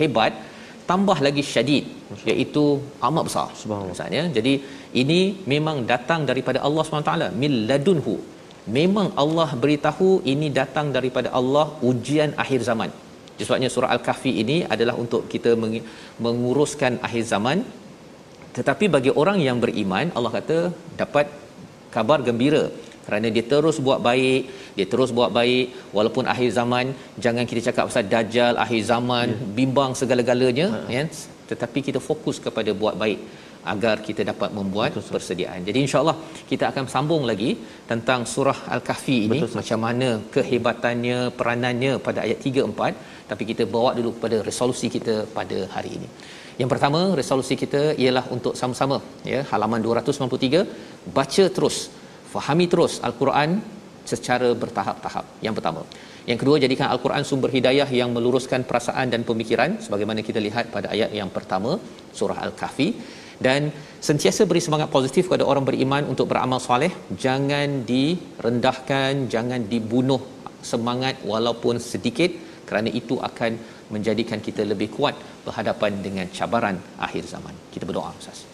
hebat 0.00 0.32
tambah 0.90 1.18
lagi 1.26 1.42
syadid 1.52 1.84
iaitu 2.32 2.64
amat 3.08 3.22
besar. 3.28 3.48
Subhanallah. 3.60 4.28
Jadi 4.38 4.54
ini 5.02 5.20
memang 5.52 5.76
datang 5.92 6.22
daripada 6.30 6.58
Allah 6.66 6.82
SWT 6.84 7.14
min 7.42 7.52
ladunhu. 7.70 8.14
Memang 8.78 9.08
Allah 9.22 9.48
beritahu 9.62 10.08
ini 10.32 10.48
datang 10.60 10.88
daripada 10.96 11.28
Allah 11.38 11.66
ujian 11.90 12.32
akhir 12.44 12.60
zaman. 12.68 12.90
Sebabnya 13.44 13.68
surah 13.74 13.90
al-kahfi 13.94 14.32
ini 14.42 14.56
adalah 14.74 14.94
untuk 15.02 15.22
kita 15.32 15.52
menguruskan 16.24 17.02
akhir 17.06 17.24
zaman. 17.32 17.60
Tetapi 18.56 18.86
bagi 18.94 19.10
orang 19.22 19.38
yang 19.46 19.58
beriman 19.64 20.12
Allah 20.16 20.32
kata 20.38 20.58
dapat 21.00 21.26
kabar 21.94 22.18
gembira 22.26 22.64
kerana 23.06 23.26
dia 23.34 23.44
terus 23.52 23.76
buat 23.86 24.00
baik 24.08 24.42
dia 24.76 24.86
terus 24.92 25.10
buat 25.18 25.30
baik 25.38 25.92
walaupun 25.96 26.24
akhir 26.32 26.48
zaman 26.58 26.86
jangan 27.24 27.44
kita 27.50 27.60
cakap 27.68 27.84
pasal 27.90 28.04
dajjal 28.14 28.54
akhir 28.64 28.82
zaman 28.92 29.28
ya. 29.34 29.46
bimbang 29.58 29.92
segala-galanya 30.00 30.66
ya 30.96 31.04
tetapi 31.50 31.78
kita 31.88 32.00
fokus 32.08 32.36
kepada 32.46 32.70
buat 32.82 32.96
baik 33.02 33.20
agar 33.72 33.96
kita 34.06 34.22
dapat 34.30 34.50
membuat 34.58 34.90
Betul, 34.94 35.14
persediaan. 35.14 35.60
Jadi 35.68 35.78
insya-Allah 35.86 36.16
kita 36.50 36.64
akan 36.70 36.84
sambung 36.94 37.22
lagi 37.30 37.50
tentang 37.90 38.20
surah 38.32 38.58
Al-Kahfi 38.74 39.18
ini 39.26 39.40
Betul, 39.42 39.54
macam 39.58 39.78
mana 39.86 40.08
kehebatannya, 40.34 41.18
peranannya 41.38 41.92
pada 42.06 42.20
ayat 42.26 42.38
3 42.42 42.66
4, 42.66 43.30
tapi 43.30 43.42
kita 43.50 43.64
bawa 43.74 43.90
dulu 43.98 44.10
kepada 44.16 44.38
resolusi 44.48 44.88
kita 44.96 45.14
pada 45.38 45.58
hari 45.74 45.92
ini. 45.98 46.08
Yang 46.60 46.70
pertama, 46.74 47.00
resolusi 47.20 47.54
kita 47.62 47.82
ialah 48.02 48.24
untuk 48.36 48.54
sama-sama 48.60 48.98
ya, 49.32 49.40
halaman 49.50 49.80
293 49.86 51.14
baca 51.16 51.44
terus, 51.56 51.76
fahami 52.34 52.66
terus 52.72 52.94
Al-Quran 53.08 53.50
secara 54.12 54.48
bertahap-tahap. 54.62 55.26
Yang 55.46 55.54
pertama. 55.58 55.82
Yang 56.30 56.38
kedua, 56.42 56.56
jadikan 56.64 56.86
Al-Quran 56.94 57.24
sumber 57.30 57.50
hidayah 57.56 57.88
yang 58.00 58.10
meluruskan 58.16 58.62
perasaan 58.68 59.06
dan 59.14 59.22
pemikiran 59.30 59.70
sebagaimana 59.84 60.20
kita 60.28 60.40
lihat 60.46 60.70
pada 60.74 60.88
ayat 60.94 61.10
yang 61.20 61.30
pertama 61.36 61.72
surah 62.18 62.38
Al-Kahfi. 62.46 62.88
Dan 63.46 63.74
sentiasa 64.08 64.46
beri 64.50 64.62
semangat 64.66 64.88
positif 64.96 65.26
kepada 65.26 65.44
orang 65.50 65.64
beriman 65.68 66.06
untuk 66.12 66.26
beramal 66.30 66.60
soleh. 66.68 66.92
Jangan 67.24 67.82
direndahkan 67.90 69.26
jangan 69.34 69.66
dibunuh 69.72 70.22
semangat 70.72 71.18
walaupun 71.32 71.82
sedikit 71.92 72.30
kerana 72.68 72.90
itu 73.00 73.18
akan 73.30 73.52
menjadikan 73.94 74.38
kita 74.46 74.62
lebih 74.72 74.88
kuat 74.96 75.18
berhadapan 75.46 75.98
dengan 76.06 76.26
cabaran 76.38 76.78
akhir 77.06 77.26
zaman. 77.34 77.54
Kita 77.74 77.84
berdoa 77.90 78.14
ustaz 78.22 78.46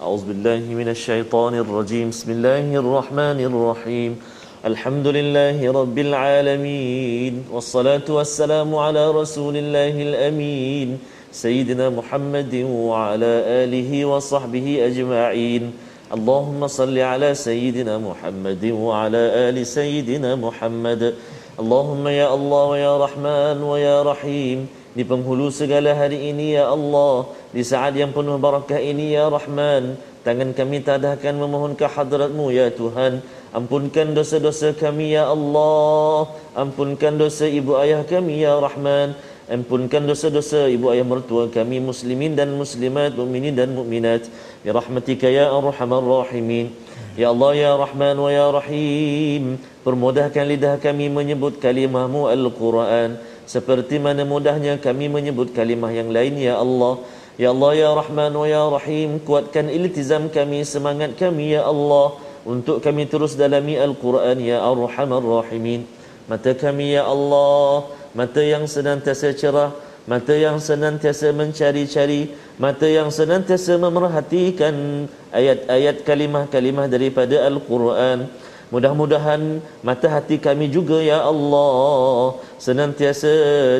ustaz 0.00 0.02
auzubillahi 0.02 0.74
minasyaitonirrajim 0.74 2.10
bismillahirrahmanirrahim 2.10 4.16
الحمد 4.60 5.06
لله 5.06 5.72
رب 5.72 5.98
العالمين 5.98 7.44
والصلاة 7.52 8.04
والسلام 8.08 8.74
على 8.74 9.10
رسول 9.10 9.56
الله 9.56 10.02
الأمين 10.02 10.98
سيدنا 11.32 11.90
محمد 11.90 12.54
وعلى 12.68 13.32
آله 13.64 14.04
وصحبه 14.04 14.86
أجمعين. 14.86 15.72
اللهم 16.12 16.66
صل 16.66 16.98
على 16.98 17.34
سيدنا 17.34 17.98
محمد 17.98 18.64
وعلى 18.64 19.48
آل 19.48 19.66
سيدنا 19.66 20.36
محمد. 20.36 21.14
اللهم 21.60 22.08
يا 22.08 22.34
الله 22.34 22.64
ويا 22.64 23.04
رحمن 23.04 23.62
ويا 23.62 24.02
رحيم. 24.02 24.68
Di 24.90 25.06
penghulu 25.06 25.54
segala 25.54 25.94
hari 25.94 26.34
ini 26.34 26.58
ya 26.58 26.70
Allah 26.70 27.30
di 27.54 27.62
saat 27.62 27.94
yang 27.94 28.10
penuh 28.10 28.38
barakah 28.42 28.82
ini 28.82 29.14
ya 29.14 29.30
Rahman 29.30 29.94
tangan 30.20 30.52
kami 30.52 30.84
tadahkan 30.84 31.34
memohon 31.36 31.72
ke 31.76 31.86
hadratmu 31.88 32.52
ya 32.52 32.68
Tuhan. 32.72 33.24
Ampunkan 33.50 34.14
dosa-dosa 34.14 34.70
kami 34.76 35.18
ya 35.18 35.26
Allah. 35.26 36.30
Ampunkan 36.54 37.18
dosa 37.18 37.50
ibu 37.50 37.74
ayah 37.82 38.06
kami 38.06 38.46
ya 38.46 38.54
Rahman. 38.60 39.16
Ampunkan 39.50 40.06
dosa-dosa 40.06 40.70
ibu 40.70 40.94
ayah 40.94 41.02
mertua 41.02 41.50
kami 41.50 41.82
muslimin 41.82 42.38
dan 42.38 42.54
muslimat 42.54 43.18
mukminin 43.18 43.56
dan 43.56 43.74
mukminat. 43.74 44.30
Ya 44.62 44.70
rahmatika 44.70 45.26
ya 45.26 45.50
arhamar 45.50 46.04
rahimin. 46.04 46.70
Ya 47.18 47.34
Allah 47.34 47.52
ya 47.58 47.72
Rahman 47.74 48.14
wa 48.22 48.30
ya 48.30 48.46
Rahim 48.54 49.58
permudahkan 49.82 50.46
lidah 50.46 50.78
kami 50.78 51.10
menyebut 51.10 51.58
kalimahmu 51.58 52.30
al-Quran 52.30 53.18
seperti 53.50 53.98
mana 53.98 54.22
mudahnya 54.22 54.78
kami 54.78 55.10
menyebut 55.10 55.50
kalimah 55.50 55.90
yang 55.90 56.14
lain 56.14 56.38
ya 56.38 56.62
Allah 56.62 57.02
ya 57.34 57.50
Allah 57.50 57.72
ya 57.74 57.90
Rahman 57.98 58.30
wa 58.30 58.46
ya 58.46 58.62
Rahim 58.70 59.18
kuatkan 59.26 59.66
iltizam 59.66 60.30
kami 60.30 60.62
semangat 60.62 61.18
kami 61.18 61.58
ya 61.58 61.66
Allah 61.66 62.14
untuk 62.46 62.78
kami 62.78 63.10
terus 63.10 63.34
dalami 63.34 63.74
al-Quran 63.74 64.38
ya 64.38 64.62
arhamar 64.62 65.20
rahimin 65.20 65.82
mata 66.30 66.54
kami 66.54 66.94
ya 66.94 67.10
Allah 67.10 67.98
mata 68.14 68.42
yang 68.42 68.66
senantiasa 68.66 69.34
cerah, 69.38 69.70
mata 70.06 70.34
yang 70.34 70.58
senantiasa 70.58 71.30
mencari-cari, 71.30 72.34
mata 72.58 72.86
yang 72.86 73.10
senantiasa 73.10 73.78
memerhatikan 73.78 75.06
ayat-ayat 75.30 76.02
kalimah-kalimah 76.02 76.90
daripada 76.90 77.46
Al-Quran. 77.46 78.26
Mudah-mudahan 78.70 79.58
mata 79.82 80.06
hati 80.06 80.38
kami 80.38 80.70
juga 80.70 81.02
ya 81.02 81.26
Allah 81.26 82.38
senantiasa 82.62 83.32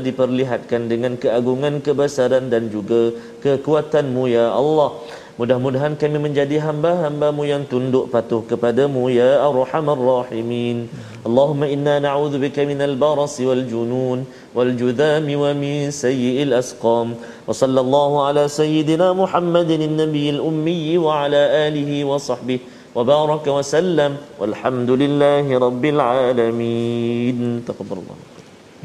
diperlihatkan 0.02 0.90
dengan 0.90 1.14
keagungan, 1.14 1.78
kebesaran 1.78 2.50
dan 2.50 2.66
juga 2.74 3.14
kekuatanmu 3.38 4.26
ya 4.26 4.50
Allah. 4.50 4.98
Mudah-mudahan 5.38 5.94
kami 5.94 6.18
menjadi 6.18 6.58
hamba-hambamu 6.58 7.46
yang 7.46 7.62
tunduk 7.70 8.10
patuh 8.10 8.42
kepadamu 8.50 9.14
ya 9.14 9.46
arhamar 9.46 9.96
rahimin. 9.96 10.90
Allahumma 11.22 11.70
inna 11.70 12.02
na'udzu 12.02 12.42
bika 12.42 12.66
minal 12.66 12.98
baras 12.98 13.38
wal 13.38 13.62
junun 13.70 14.26
wal 14.52 14.72
judham 14.74 15.22
wa 15.22 15.54
min 15.54 15.94
sayyi'il 15.94 16.50
asqam. 16.50 17.14
Wa 17.46 17.54
sallallahu 17.54 18.26
ala 18.26 18.50
sayyidina 18.50 19.14
Muhammadin 19.14 19.86
an-nabiyil 19.86 20.42
ummi 20.42 20.98
wa 20.98 21.24
ala 21.24 21.70
alihi 21.70 22.02
wa 22.02 22.18
sahbihi 22.18 22.79
wa 22.96 23.02
baraka 23.10 23.50
wa 23.56 23.64
sallam 23.74 24.12
walhamdulillahi 24.42 25.60
rabbil 25.66 26.02
alamin. 26.10 27.40
Taqabbalallah. 27.70 28.18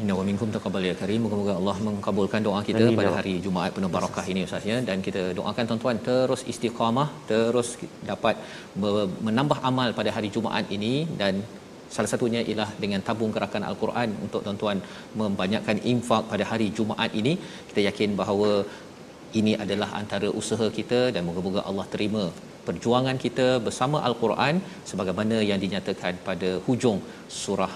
Inna 0.02 0.14
wa 0.18 0.24
minkum 0.28 0.48
taqabbal 0.54 0.86
ya 0.88 0.94
karim. 1.02 1.20
Moga-moga 1.24 1.52
Allah 1.60 1.76
mengkabulkan 1.86 2.40
doa 2.46 2.60
kita 2.68 2.82
Amin, 2.84 2.92
ya 2.94 2.98
pada 2.98 3.08
Allah. 3.10 3.18
hari 3.20 3.34
Jumaat 3.44 3.70
penuh 3.76 3.90
barakah 3.94 4.24
ini 4.32 4.40
Ustaz 4.48 4.64
ya 4.70 4.78
dan 4.88 4.98
kita 5.06 5.22
doakan 5.38 5.64
tuan-tuan 5.68 5.98
terus 6.08 6.42
istiqamah, 6.52 7.08
terus 7.30 7.68
dapat 8.10 8.36
menambah 9.26 9.58
amal 9.70 9.88
pada 10.00 10.12
hari 10.16 10.30
Jumaat 10.34 10.66
ini 10.76 10.92
dan 11.20 11.40
salah 11.94 12.10
satunya 12.12 12.40
ialah 12.50 12.68
dengan 12.82 13.00
tabung 13.08 13.32
gerakan 13.36 13.64
Al-Quran 13.70 14.10
untuk 14.26 14.40
tuan-tuan 14.46 14.78
membanyakkan 15.22 15.80
infak 15.92 16.24
pada 16.32 16.44
hari 16.50 16.68
Jumaat 16.78 17.12
ini. 17.20 17.32
Kita 17.70 17.80
yakin 17.88 18.12
bahawa 18.20 18.50
ini 19.40 19.54
adalah 19.64 19.88
antara 20.02 20.28
usaha 20.40 20.68
kita 20.80 21.00
dan 21.16 21.24
moga-moga 21.28 21.62
Allah 21.70 21.86
terima 21.94 22.24
perjuangan 22.68 23.16
kita 23.24 23.48
bersama 23.66 23.98
Al-Quran 24.08 24.54
sebagaimana 24.90 25.38
yang 25.50 25.60
dinyatakan 25.64 26.14
pada 26.28 26.50
hujung 26.66 27.00
surah 27.40 27.72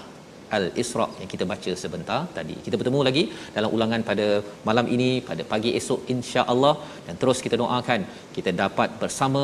Al-Isra 0.57 1.05
yang 1.21 1.29
kita 1.33 1.45
baca 1.51 1.71
sebentar 1.83 2.19
tadi. 2.37 2.55
Kita 2.65 2.75
bertemu 2.79 3.01
lagi 3.07 3.23
dalam 3.55 3.69
ulangan 3.77 4.01
pada 4.09 4.27
malam 4.69 4.87
ini 4.95 5.09
pada 5.29 5.45
pagi 5.53 5.71
esok 5.79 6.11
insya-Allah 6.15 6.75
dan 7.07 7.15
terus 7.21 7.39
kita 7.45 7.55
doakan 7.63 8.03
kita 8.35 8.51
dapat 8.63 8.91
bersama 9.03 9.43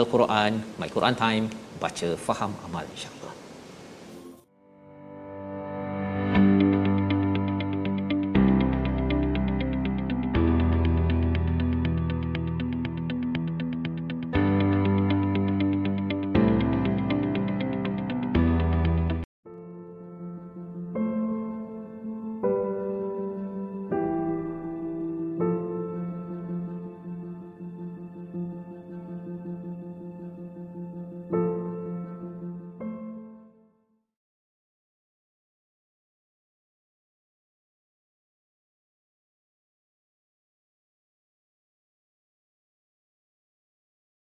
Al-Quran, 0.00 0.52
My 0.80 0.90
Quran 0.96 1.16
Time, 1.24 1.46
baca 1.84 2.10
faham 2.26 2.52
amal 2.66 2.84
insya-Allah. 2.94 3.19